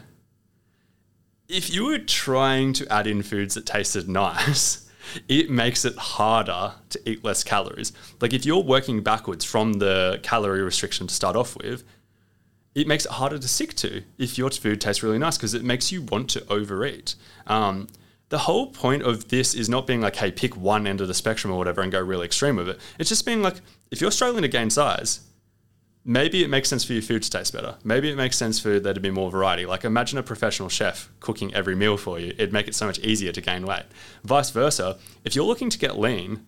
if 1.48 1.72
you 1.72 1.86
were 1.86 2.00
trying 2.00 2.74
to 2.74 2.92
add 2.92 3.06
in 3.06 3.22
foods 3.22 3.54
that 3.54 3.68
tasted 3.68 4.10
nice, 4.10 4.86
it 5.28 5.50
makes 5.50 5.86
it 5.86 5.96
harder 5.98 6.74
to 6.90 7.10
eat 7.10 7.24
less 7.24 7.44
calories. 7.44 7.94
Like 8.22 8.34
if 8.34 8.46
you're 8.46 8.64
working 8.64 9.02
backwards 9.04 9.46
from 9.46 9.74
the 9.74 10.20
calorie 10.24 10.62
restriction 10.62 11.08
to 11.08 11.14
start 11.14 11.36
off 11.36 11.56
with, 11.58 11.84
it 12.76 12.88
makes 12.88 13.06
it 13.06 13.12
harder 13.14 13.40
to 13.40 13.48
stick 13.48 13.74
to 13.76 14.04
if 14.18 14.38
your 14.38 14.52
food 14.52 14.80
tastes 14.80 15.02
really 15.02 15.18
nice 15.18 15.38
because 15.38 15.54
it 15.54 15.64
makes 15.64 15.92
you 15.92 16.04
want 16.04 16.30
to 16.32 16.46
overeat. 16.52 17.16
Um, 17.48 17.88
the 18.30 18.40
whole 18.40 18.68
point 18.68 19.04
of 19.04 19.30
this 19.30 19.54
is 19.54 19.70
not 19.70 19.88
being 19.88 20.02
like, 20.02 20.18
hey, 20.18 20.32
pick 20.32 20.56
one 20.58 20.86
end 20.86 21.02
of 21.02 21.08
the 21.08 21.14
spectrum 21.14 21.54
or 21.54 21.58
whatever 21.58 21.82
and 21.82 21.92
go 21.92 22.02
really 22.02 22.26
extreme 22.26 22.58
with 22.58 22.70
it. 22.70 22.80
It's 23.00 23.10
just 23.10 23.26
being 23.26 23.42
like, 23.42 23.56
if 23.90 24.02
you're 24.02 24.12
struggling 24.12 24.42
to 24.42 24.50
gain 24.50 24.70
size, 24.70 25.22
maybe 26.08 26.42
it 26.42 26.50
makes 26.50 26.70
sense 26.70 26.86
for 26.86 26.94
your 26.94 27.02
food 27.02 27.22
to 27.22 27.30
taste 27.30 27.54
better. 27.54 27.76
Maybe 27.84 28.10
it 28.10 28.16
makes 28.16 28.38
sense 28.38 28.60
for 28.60 28.80
there 28.80 28.94
to 28.94 29.00
be 29.00 29.12
more 29.12 29.30
variety. 29.30 29.66
Like 29.66 29.84
imagine 29.84 30.18
a 30.18 30.24
professional 30.24 30.70
chef 30.70 31.10
cooking 31.20 31.54
every 31.54 31.76
meal 31.76 31.98
for 31.98 32.18
you. 32.18 32.30
It'd 32.30 32.54
make 32.54 32.70
it 32.70 32.74
so 32.76 32.88
much 32.88 32.98
easier 33.00 33.34
to 33.34 33.42
gain 33.42 33.66
weight. 33.66 33.84
Vice 34.24 34.50
versa, 34.50 34.98
if 35.26 35.36
you're 35.36 35.46
looking 35.46 35.70
to 35.70 35.78
get 35.78 36.00
lean, 36.00 36.46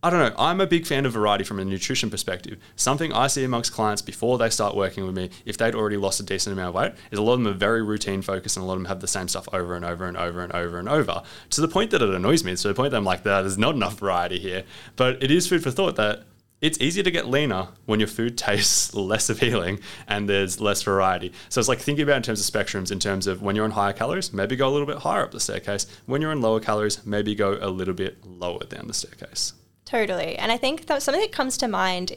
I 0.00 0.10
don't 0.10 0.20
know. 0.20 0.36
I'm 0.38 0.60
a 0.60 0.66
big 0.68 0.86
fan 0.86 1.04
of 1.06 1.12
variety 1.12 1.42
from 1.42 1.58
a 1.58 1.64
nutrition 1.64 2.08
perspective. 2.08 2.58
Something 2.76 3.12
I 3.12 3.26
see 3.26 3.42
amongst 3.42 3.72
clients 3.72 4.02
before 4.02 4.38
they 4.38 4.50
start 4.50 4.76
working 4.76 5.04
with 5.04 5.16
me, 5.16 5.30
if 5.44 5.58
they'd 5.58 5.74
already 5.74 5.96
lost 5.96 6.20
a 6.20 6.22
decent 6.22 6.52
amount 6.52 6.68
of 6.68 6.74
weight, 6.76 6.92
is 7.10 7.18
a 7.18 7.22
lot 7.22 7.32
of 7.32 7.40
them 7.40 7.52
are 7.52 7.56
very 7.56 7.82
routine 7.82 8.22
focused 8.22 8.56
and 8.56 8.62
a 8.62 8.66
lot 8.66 8.74
of 8.74 8.80
them 8.80 8.86
have 8.86 9.00
the 9.00 9.08
same 9.08 9.26
stuff 9.26 9.48
over 9.52 9.74
and 9.74 9.84
over 9.84 10.04
and 10.04 10.16
over 10.16 10.42
and 10.42 10.52
over 10.52 10.78
and 10.78 10.88
over 10.88 11.22
to 11.50 11.60
the 11.60 11.66
point 11.66 11.90
that 11.90 12.02
it 12.02 12.10
annoys 12.10 12.44
me. 12.44 12.54
To 12.54 12.68
the 12.68 12.74
point 12.74 12.92
that 12.92 12.98
I'm 12.98 13.04
like, 13.04 13.24
there's 13.24 13.58
not 13.58 13.74
enough 13.74 13.98
variety 13.98 14.38
here. 14.38 14.62
But 14.94 15.20
it 15.20 15.32
is 15.32 15.48
food 15.48 15.64
for 15.64 15.72
thought 15.72 15.96
that 15.96 16.22
it's 16.60 16.80
easier 16.80 17.02
to 17.02 17.10
get 17.10 17.28
leaner 17.28 17.68
when 17.84 18.00
your 18.00 18.06
food 18.06 18.38
tastes 18.38 18.94
less 18.94 19.28
appealing 19.28 19.80
and 20.08 20.28
there's 20.28 20.60
less 20.60 20.82
variety. 20.82 21.32
So 21.48 21.60
it's 21.60 21.68
like 21.68 21.78
thinking 21.78 22.02
about 22.02 22.16
in 22.16 22.22
terms 22.22 22.46
of 22.46 22.52
spectrums, 22.52 22.90
in 22.90 22.98
terms 22.98 23.26
of 23.26 23.42
when 23.42 23.56
you're 23.56 23.64
on 23.64 23.72
higher 23.72 23.92
calories, 23.92 24.32
maybe 24.32 24.56
go 24.56 24.68
a 24.68 24.70
little 24.70 24.86
bit 24.86 24.98
higher 24.98 25.22
up 25.22 25.32
the 25.32 25.40
staircase. 25.40 25.86
When 26.06 26.22
you're 26.22 26.30
on 26.30 26.40
lower 26.40 26.60
calories, 26.60 27.04
maybe 27.04 27.34
go 27.34 27.58
a 27.60 27.68
little 27.68 27.94
bit 27.94 28.24
lower 28.24 28.64
down 28.64 28.86
the 28.86 28.94
staircase. 28.94 29.52
Totally. 29.84 30.36
And 30.36 30.50
I 30.50 30.56
think 30.56 30.86
that 30.86 31.02
something 31.02 31.20
that 31.20 31.32
comes 31.32 31.56
to 31.58 31.68
mind 31.68 32.12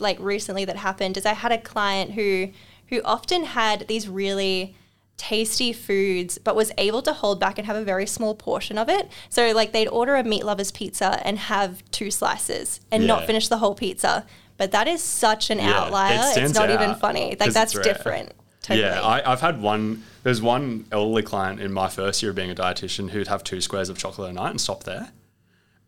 like 0.00 0.18
recently 0.18 0.64
that 0.64 0.76
happened 0.76 1.16
is 1.16 1.24
I 1.24 1.34
had 1.34 1.52
a 1.52 1.58
client 1.58 2.12
who 2.12 2.50
who 2.88 3.00
often 3.04 3.44
had 3.44 3.86
these 3.88 4.06
really 4.06 4.76
tasty 5.22 5.72
foods 5.72 6.36
but 6.36 6.56
was 6.56 6.72
able 6.78 7.00
to 7.00 7.12
hold 7.12 7.38
back 7.38 7.56
and 7.56 7.64
have 7.64 7.76
a 7.76 7.84
very 7.84 8.06
small 8.06 8.34
portion 8.34 8.76
of 8.76 8.88
it. 8.88 9.08
So 9.28 9.52
like 9.52 9.70
they'd 9.70 9.86
order 9.86 10.16
a 10.16 10.24
meat 10.24 10.44
lovers 10.44 10.72
pizza 10.72 11.20
and 11.24 11.38
have 11.38 11.80
two 11.92 12.10
slices 12.10 12.80
and 12.90 13.06
not 13.06 13.24
finish 13.24 13.46
the 13.46 13.58
whole 13.58 13.76
pizza. 13.76 14.26
But 14.56 14.72
that 14.72 14.88
is 14.88 15.00
such 15.00 15.48
an 15.50 15.58
Yeah, 15.58 15.68
it 15.68 15.74
outlier. 15.74 16.14
It's 16.16 16.32
stands 16.32 16.54
not 16.54 16.70
even 16.70 16.96
funny. 16.96 17.36
Like 17.38 17.52
that's 17.52 17.72
different. 17.72 18.32
Totally. 18.62 18.84
Yeah, 18.84 19.00
I, 19.00 19.32
I've 19.32 19.40
had 19.40 19.62
one. 19.62 20.02
There's 20.24 20.42
one 20.42 20.86
elderly 20.90 21.22
client 21.22 21.60
in 21.60 21.72
my 21.72 21.88
first 21.88 22.20
year 22.20 22.30
of 22.30 22.36
being 22.36 22.50
a 22.50 22.54
dietitian 22.54 23.10
who'd 23.10 23.28
have 23.28 23.44
two 23.44 23.60
squares 23.60 23.88
of 23.88 23.98
chocolate 23.98 24.30
a 24.30 24.32
night 24.32 24.50
and 24.50 24.60
stop 24.60 24.82
there. 24.84 25.10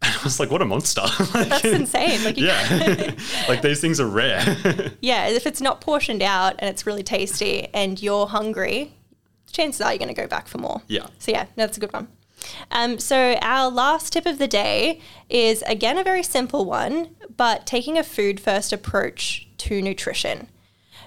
And 0.03 0.14
I 0.14 0.23
was 0.23 0.38
like, 0.38 0.51
what 0.51 0.61
a 0.61 0.66
monster. 0.66 1.01
Like, 1.35 1.49
that's 1.49 1.64
insane. 1.64 2.23
Like 2.25 2.37
you 2.37 2.47
yeah. 2.47 3.14
like 3.49 3.62
these 3.62 3.81
things 3.81 4.01
are 4.01 4.07
rare. 4.07 4.44
Yeah, 5.01 5.29
if 5.29 5.47
it's 5.47 5.62
not 5.62 5.81
portioned 5.81 6.23
out 6.23 6.57
and 6.59 6.68
it's 6.68 6.87
really 6.87 7.03
tasty 7.03 7.68
and 7.73 8.01
you're 8.03 8.27
hungry, 8.27 8.92
chances 9.55 9.81
are 9.81 9.93
you're 9.93 9.99
going 9.99 10.14
to 10.14 10.21
go 10.21 10.27
back 10.27 10.49
for 10.49 10.59
more. 10.59 10.83
Yeah. 10.88 11.07
So 11.19 11.33
yeah, 11.33 11.45
no, 11.57 11.64
that's 11.64 11.79
a 11.79 11.81
good 11.81 11.93
one. 11.93 12.09
Um, 12.71 12.99
so 12.99 13.38
our 13.40 13.71
last 13.71 14.12
tip 14.12 14.27
of 14.27 14.38
the 14.38 14.49
day 14.49 15.01
is 15.31 15.62
again 15.62 15.97
a 15.97 16.05
very 16.05 16.23
simple 16.23 16.64
one, 16.64 17.17
but 17.35 17.67
taking 17.67 17.97
a 17.97 18.05
food 18.05 18.40
first 18.40 18.73
approach 18.73 19.49
to 19.59 19.81
nutrition. 19.81 20.49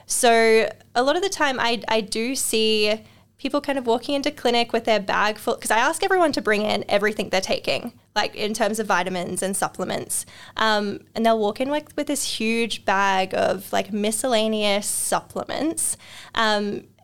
So 0.07 0.69
a 0.95 1.03
lot 1.03 1.15
of 1.15 1.21
the 1.21 1.29
time, 1.29 1.59
I 1.59 1.83
I 1.87 2.01
do 2.01 2.35
see 2.35 3.03
people 3.37 3.61
kind 3.61 3.77
of 3.77 3.85
walking 3.85 4.15
into 4.15 4.31
clinic 4.31 4.73
with 4.73 4.85
their 4.85 4.99
bag 4.99 5.37
full 5.37 5.55
because 5.55 5.69
I 5.69 5.77
ask 5.77 6.03
everyone 6.03 6.31
to 6.31 6.41
bring 6.41 6.63
in 6.63 6.83
everything 6.89 7.29
they're 7.29 7.41
taking, 7.41 7.93
like 8.15 8.33
in 8.35 8.53
terms 8.53 8.79
of 8.79 8.87
vitamins 8.87 9.43
and 9.43 9.55
supplements, 9.55 10.25
um, 10.55 11.01
and 11.13 11.25
they'll 11.25 11.37
walk 11.37 11.61
in 11.61 11.69
with 11.69 11.95
with 11.95 12.07
this 12.07 12.39
huge 12.39 12.85
bag 12.85 13.33
of 13.35 13.71
like 13.71 13.93
miscellaneous 13.93 14.87
supplements 14.87 15.97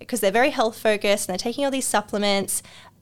because 0.03 0.19
they're 0.19 0.31
very 0.31 0.51
health 0.51 0.77
focused 0.77 1.27
and 1.27 1.33
they're 1.33 1.43
taking 1.43 1.65
all 1.65 1.71
these 1.71 1.87
supplements. 1.87 2.61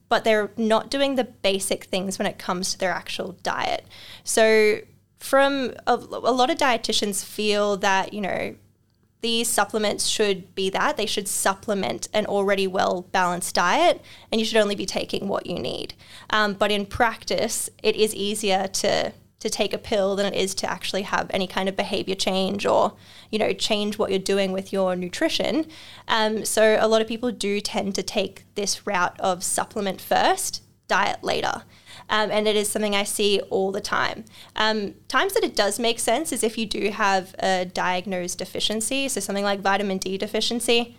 But 0.10 0.24
they're 0.26 0.52
not 0.58 0.92
doing 0.92 1.16
the 1.16 1.24
basic 1.24 1.86
things 1.86 2.20
when 2.20 2.26
it 2.26 2.38
comes 2.38 2.72
to 2.72 2.78
their 2.78 2.92
actual 2.92 3.38
diet. 3.44 3.88
So, 4.26 4.80
from 5.20 5.74
a, 5.88 5.94
a 5.94 6.34
lot 6.34 6.50
of 6.50 6.58
dietitians 6.58 7.24
feel 7.24 7.78
that, 7.78 8.12
you 8.12 8.20
know, 8.20 8.56
these 9.22 9.48
supplements 9.48 10.08
should 10.08 10.54
be 10.56 10.70
that. 10.72 10.98
They 10.98 11.06
should 11.06 11.28
supplement 11.28 12.10
an 12.14 12.26
already 12.26 12.68
well 12.68 13.04
balanced 13.12 13.56
diet, 13.56 14.02
and 14.32 14.42
you 14.42 14.46
should 14.46 14.58
only 14.58 14.76
be 14.76 14.86
taking 14.86 15.28
what 15.28 15.46
you 15.46 15.60
need. 15.60 15.94
Um, 16.32 16.54
but 16.54 16.72
in 16.72 16.86
practice, 16.86 17.70
it 17.84 17.96
is 17.96 18.14
easier 18.16 18.68
to 18.68 19.14
to 19.42 19.50
take 19.50 19.74
a 19.74 19.78
pill 19.78 20.16
than 20.16 20.26
it 20.26 20.36
is 20.36 20.56
to 20.56 20.72
actually 20.72 21.02
have 21.02 21.30
any 21.32 21.48
kind 21.48 21.68
of 21.68 21.76
behavior 21.76 22.16
change 22.16 22.66
or 22.66 22.94
you 23.30 23.38
know 23.38 23.52
change 23.52 23.98
what 23.98 24.10
you're 24.10 24.20
doing 24.20 24.52
with 24.52 24.72
your 24.72 24.96
nutrition. 24.96 25.66
Um, 26.08 26.46
so 26.46 26.78
a 26.80 26.88
lot 26.88 27.02
of 27.02 27.08
people 27.08 27.32
do 27.32 27.60
tend 27.60 27.96
to 27.96 28.04
take 28.04 28.46
this 28.56 28.88
route 28.88 29.20
of 29.20 29.44
supplement 29.44 30.00
first, 30.00 30.64
diet 30.88 31.24
later. 31.24 31.64
Um, 32.10 32.30
and 32.30 32.48
it 32.48 32.56
is 32.56 32.70
something 32.70 32.96
I 32.96 33.04
see 33.04 33.40
all 33.50 33.72
the 33.72 33.82
time. 33.82 34.26
Um, 34.56 34.96
times 35.08 35.34
that 35.34 35.44
it 35.44 35.56
does 35.56 35.80
make 35.80 35.98
sense 35.98 36.34
is 36.34 36.44
if 36.44 36.58
you 36.58 36.66
do 36.66 36.90
have 36.90 37.34
a 37.40 37.66
diagnosed 37.66 38.38
deficiency, 38.38 39.08
so 39.08 39.22
something 39.22 39.46
like 39.46 39.62
vitamin 39.62 39.98
D 39.98 40.18
deficiency, 40.18 40.98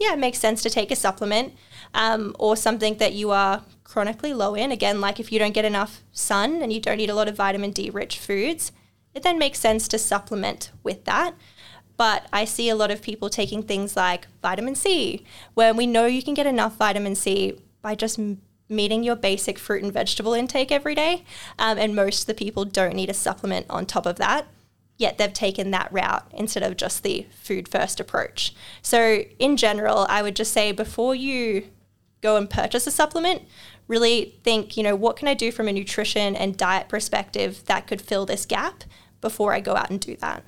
yeah, 0.00 0.14
it 0.14 0.18
makes 0.18 0.38
sense 0.38 0.62
to 0.62 0.70
take 0.70 0.90
a 0.90 0.96
supplement 0.96 1.54
um, 1.94 2.34
or 2.38 2.56
something 2.56 2.96
that 2.98 3.12
you 3.12 3.30
are 3.30 3.62
chronically 3.84 4.34
low 4.34 4.54
in. 4.54 4.70
Again, 4.72 5.00
like 5.00 5.18
if 5.18 5.32
you 5.32 5.38
don't 5.38 5.54
get 5.54 5.64
enough 5.64 6.02
sun 6.12 6.62
and 6.62 6.72
you 6.72 6.80
don't 6.80 7.00
eat 7.00 7.10
a 7.10 7.14
lot 7.14 7.28
of 7.28 7.36
vitamin 7.36 7.70
D 7.70 7.90
rich 7.90 8.18
foods, 8.18 8.72
it 9.14 9.22
then 9.22 9.38
makes 9.38 9.58
sense 9.58 9.88
to 9.88 9.98
supplement 9.98 10.70
with 10.82 11.04
that. 11.04 11.34
But 11.96 12.26
I 12.32 12.44
see 12.44 12.68
a 12.68 12.76
lot 12.76 12.90
of 12.90 13.02
people 13.02 13.28
taking 13.28 13.62
things 13.62 13.96
like 13.96 14.28
vitamin 14.40 14.76
C, 14.76 15.24
where 15.54 15.74
we 15.74 15.86
know 15.86 16.06
you 16.06 16.22
can 16.22 16.34
get 16.34 16.46
enough 16.46 16.76
vitamin 16.76 17.16
C 17.16 17.58
by 17.82 17.94
just 17.94 18.20
meeting 18.68 19.02
your 19.02 19.16
basic 19.16 19.58
fruit 19.58 19.82
and 19.82 19.92
vegetable 19.92 20.34
intake 20.34 20.70
every 20.70 20.94
day. 20.94 21.24
Um, 21.58 21.78
and 21.78 21.96
most 21.96 22.20
of 22.20 22.26
the 22.26 22.34
people 22.34 22.64
don't 22.64 22.94
need 22.94 23.10
a 23.10 23.14
supplement 23.14 23.66
on 23.68 23.86
top 23.86 24.06
of 24.06 24.16
that 24.16 24.46
yet 24.98 25.16
they've 25.16 25.32
taken 25.32 25.70
that 25.70 25.90
route 25.92 26.26
instead 26.34 26.62
of 26.62 26.76
just 26.76 27.02
the 27.02 27.24
food 27.30 27.68
first 27.68 28.00
approach. 28.00 28.52
So, 28.82 29.22
in 29.38 29.56
general, 29.56 30.04
I 30.10 30.22
would 30.22 30.36
just 30.36 30.52
say 30.52 30.72
before 30.72 31.14
you 31.14 31.68
go 32.20 32.36
and 32.36 32.48
purchase 32.48 32.86
a 32.86 32.90
supplement, 32.90 33.42
really 33.86 34.38
think, 34.44 34.76
you 34.76 34.82
know, 34.82 34.96
what 34.96 35.16
can 35.16 35.28
I 35.28 35.34
do 35.34 35.50
from 35.50 35.68
a 35.68 35.72
nutrition 35.72 36.36
and 36.36 36.56
diet 36.56 36.88
perspective 36.88 37.62
that 37.66 37.86
could 37.86 38.02
fill 38.02 38.26
this 38.26 38.46
gap 38.46 38.84
before 39.20 39.52
I 39.52 39.60
go 39.60 39.74
out 39.74 39.90
and 39.90 40.00
do 40.00 40.16
that. 40.16 40.44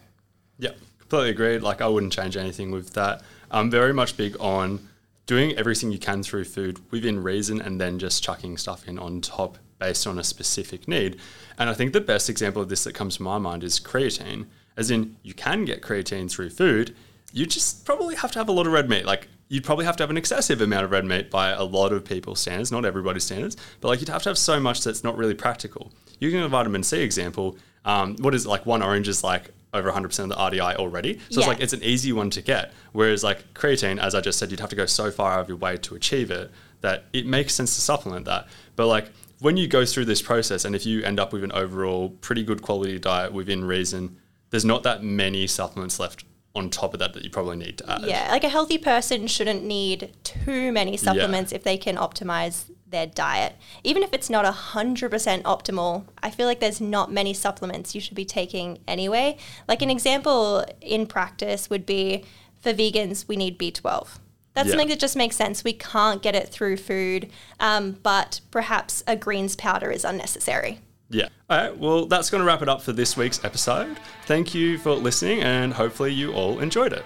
Yeah, 0.58 0.72
completely 0.98 1.30
agreed. 1.30 1.62
Like 1.62 1.80
I 1.80 1.88
wouldn't 1.88 2.12
change 2.12 2.36
anything 2.36 2.70
with 2.70 2.92
that. 2.94 3.22
I'm 3.50 3.70
very 3.70 3.92
much 3.92 4.16
big 4.16 4.36
on 4.40 4.88
doing 5.26 5.56
everything 5.56 5.92
you 5.92 5.98
can 5.98 6.22
through 6.22 6.44
food 6.44 6.80
within 6.90 7.22
reason 7.22 7.60
and 7.60 7.80
then 7.80 7.98
just 7.98 8.22
chucking 8.22 8.56
stuff 8.56 8.86
in 8.88 8.98
on 8.98 9.20
top 9.20 9.58
based 9.78 10.06
on 10.06 10.18
a 10.18 10.24
specific 10.24 10.86
need. 10.86 11.18
And 11.58 11.70
I 11.70 11.74
think 11.74 11.92
the 11.92 12.00
best 12.00 12.28
example 12.28 12.62
of 12.62 12.68
this 12.68 12.84
that 12.84 12.94
comes 12.94 13.16
to 13.16 13.22
my 13.22 13.38
mind 13.38 13.64
is 13.64 13.80
creatine. 13.80 14.46
As 14.76 14.90
in, 14.90 15.16
you 15.22 15.34
can 15.34 15.64
get 15.64 15.82
creatine 15.82 16.30
through 16.30 16.50
food. 16.50 16.94
You 17.32 17.46
just 17.46 17.84
probably 17.84 18.14
have 18.16 18.32
to 18.32 18.38
have 18.38 18.48
a 18.48 18.52
lot 18.52 18.66
of 18.66 18.72
red 18.72 18.88
meat. 18.88 19.04
Like 19.04 19.28
you'd 19.50 19.64
probably 19.64 19.84
have 19.84 19.96
to 19.96 20.02
have 20.04 20.10
an 20.10 20.16
excessive 20.16 20.60
amount 20.60 20.84
of 20.84 20.92
red 20.92 21.04
meat 21.04 21.28
by 21.28 21.50
a 21.50 21.64
lot 21.64 21.92
of 21.92 22.04
people's 22.04 22.38
standards, 22.38 22.70
not 22.70 22.84
everybody's 22.84 23.24
standards, 23.24 23.56
but 23.80 23.88
like 23.88 24.00
you'd 24.00 24.08
have 24.08 24.22
to 24.22 24.30
have 24.30 24.38
so 24.38 24.60
much 24.60 24.82
that's 24.82 25.04
not 25.04 25.18
really 25.18 25.34
practical. 25.34 25.92
Using 26.20 26.40
a 26.40 26.48
vitamin 26.48 26.84
C 26.84 27.00
example, 27.00 27.58
um, 27.84 28.16
what 28.20 28.32
is 28.32 28.46
it, 28.46 28.48
like 28.48 28.64
one 28.64 28.80
orange 28.80 29.08
is 29.08 29.24
like 29.24 29.50
over 29.74 29.90
100% 29.90 30.04
of 30.20 30.28
the 30.28 30.36
RDI 30.36 30.76
already. 30.76 31.18
So 31.30 31.40
it's 31.40 31.48
like 31.48 31.60
it's 31.60 31.72
an 31.72 31.82
easy 31.82 32.12
one 32.12 32.30
to 32.30 32.42
get. 32.42 32.72
Whereas 32.92 33.24
like 33.24 33.52
creatine, 33.54 34.00
as 34.00 34.14
I 34.14 34.20
just 34.20 34.38
said, 34.38 34.52
you'd 34.52 34.60
have 34.60 34.70
to 34.70 34.76
go 34.76 34.86
so 34.86 35.10
far 35.10 35.32
out 35.32 35.40
of 35.40 35.48
your 35.48 35.58
way 35.58 35.76
to 35.78 35.96
achieve 35.96 36.30
it 36.30 36.50
that 36.80 37.04
it 37.12 37.26
makes 37.26 37.52
sense 37.52 37.74
to 37.74 37.80
supplement 37.80 38.26
that. 38.26 38.46
But 38.76 38.86
like 38.86 39.10
when 39.40 39.56
you 39.56 39.66
go 39.66 39.84
through 39.84 40.04
this 40.04 40.22
process 40.22 40.64
and 40.64 40.76
if 40.76 40.86
you 40.86 41.02
end 41.02 41.18
up 41.18 41.32
with 41.32 41.42
an 41.42 41.52
overall 41.52 42.10
pretty 42.20 42.44
good 42.44 42.62
quality 42.62 43.00
diet 43.00 43.32
within 43.32 43.64
reason, 43.64 44.16
there's 44.50 44.64
not 44.64 44.84
that 44.84 45.02
many 45.02 45.48
supplements 45.48 45.98
left 45.98 46.24
on 46.54 46.68
top 46.70 46.92
of 46.94 47.00
that 47.00 47.12
that 47.14 47.22
you 47.24 47.30
probably 47.30 47.56
need 47.56 47.78
to 47.78 47.90
add. 47.90 48.02
Yeah, 48.02 48.28
like 48.30 48.44
a 48.44 48.48
healthy 48.48 48.78
person 48.78 49.26
shouldn't 49.26 49.64
need 49.64 50.12
too 50.24 50.72
many 50.72 50.96
supplements 50.96 51.52
if 51.52 51.62
they 51.62 51.76
can 51.76 51.96
optimize 51.96 52.64
their 52.88 53.06
diet. 53.06 53.54
Even 53.84 54.02
if 54.02 54.12
it's 54.12 54.28
not 54.28 54.44
100% 54.44 55.42
optimal, 55.42 56.04
I 56.22 56.30
feel 56.30 56.46
like 56.46 56.58
there's 56.58 56.80
not 56.80 57.12
many 57.12 57.32
supplements 57.32 57.94
you 57.94 58.00
should 58.00 58.16
be 58.16 58.24
taking 58.24 58.80
anyway. 58.88 59.36
Like 59.68 59.80
an 59.80 59.90
example 59.90 60.64
in 60.80 61.06
practice 61.06 61.70
would 61.70 61.86
be 61.86 62.24
for 62.60 62.72
vegans, 62.72 63.28
we 63.28 63.36
need 63.36 63.56
B12. 63.58 64.18
That's 64.52 64.66
Yeah. 64.66 64.72
something 64.72 64.88
that 64.88 64.98
just 64.98 65.14
makes 65.16 65.36
sense. 65.36 65.62
We 65.62 65.72
can't 65.72 66.20
get 66.20 66.34
it 66.34 66.48
through 66.48 66.78
food, 66.78 67.30
um, 67.60 67.92
but 68.02 68.40
perhaps 68.50 69.04
a 69.06 69.14
greens 69.14 69.54
powder 69.54 69.92
is 69.92 70.04
unnecessary. 70.04 70.80
Yeah. 71.10 71.28
All 71.48 71.58
right. 71.58 71.76
Well, 71.76 72.06
that's 72.06 72.30
going 72.30 72.40
to 72.40 72.46
wrap 72.46 72.62
it 72.62 72.68
up 72.68 72.80
for 72.80 72.92
this 72.92 73.16
week's 73.16 73.44
episode. 73.44 73.98
Thank 74.26 74.54
you 74.54 74.78
for 74.78 74.92
listening, 74.92 75.42
and 75.42 75.72
hopefully, 75.72 76.12
you 76.12 76.32
all 76.32 76.60
enjoyed 76.60 76.92
it. 76.92 77.04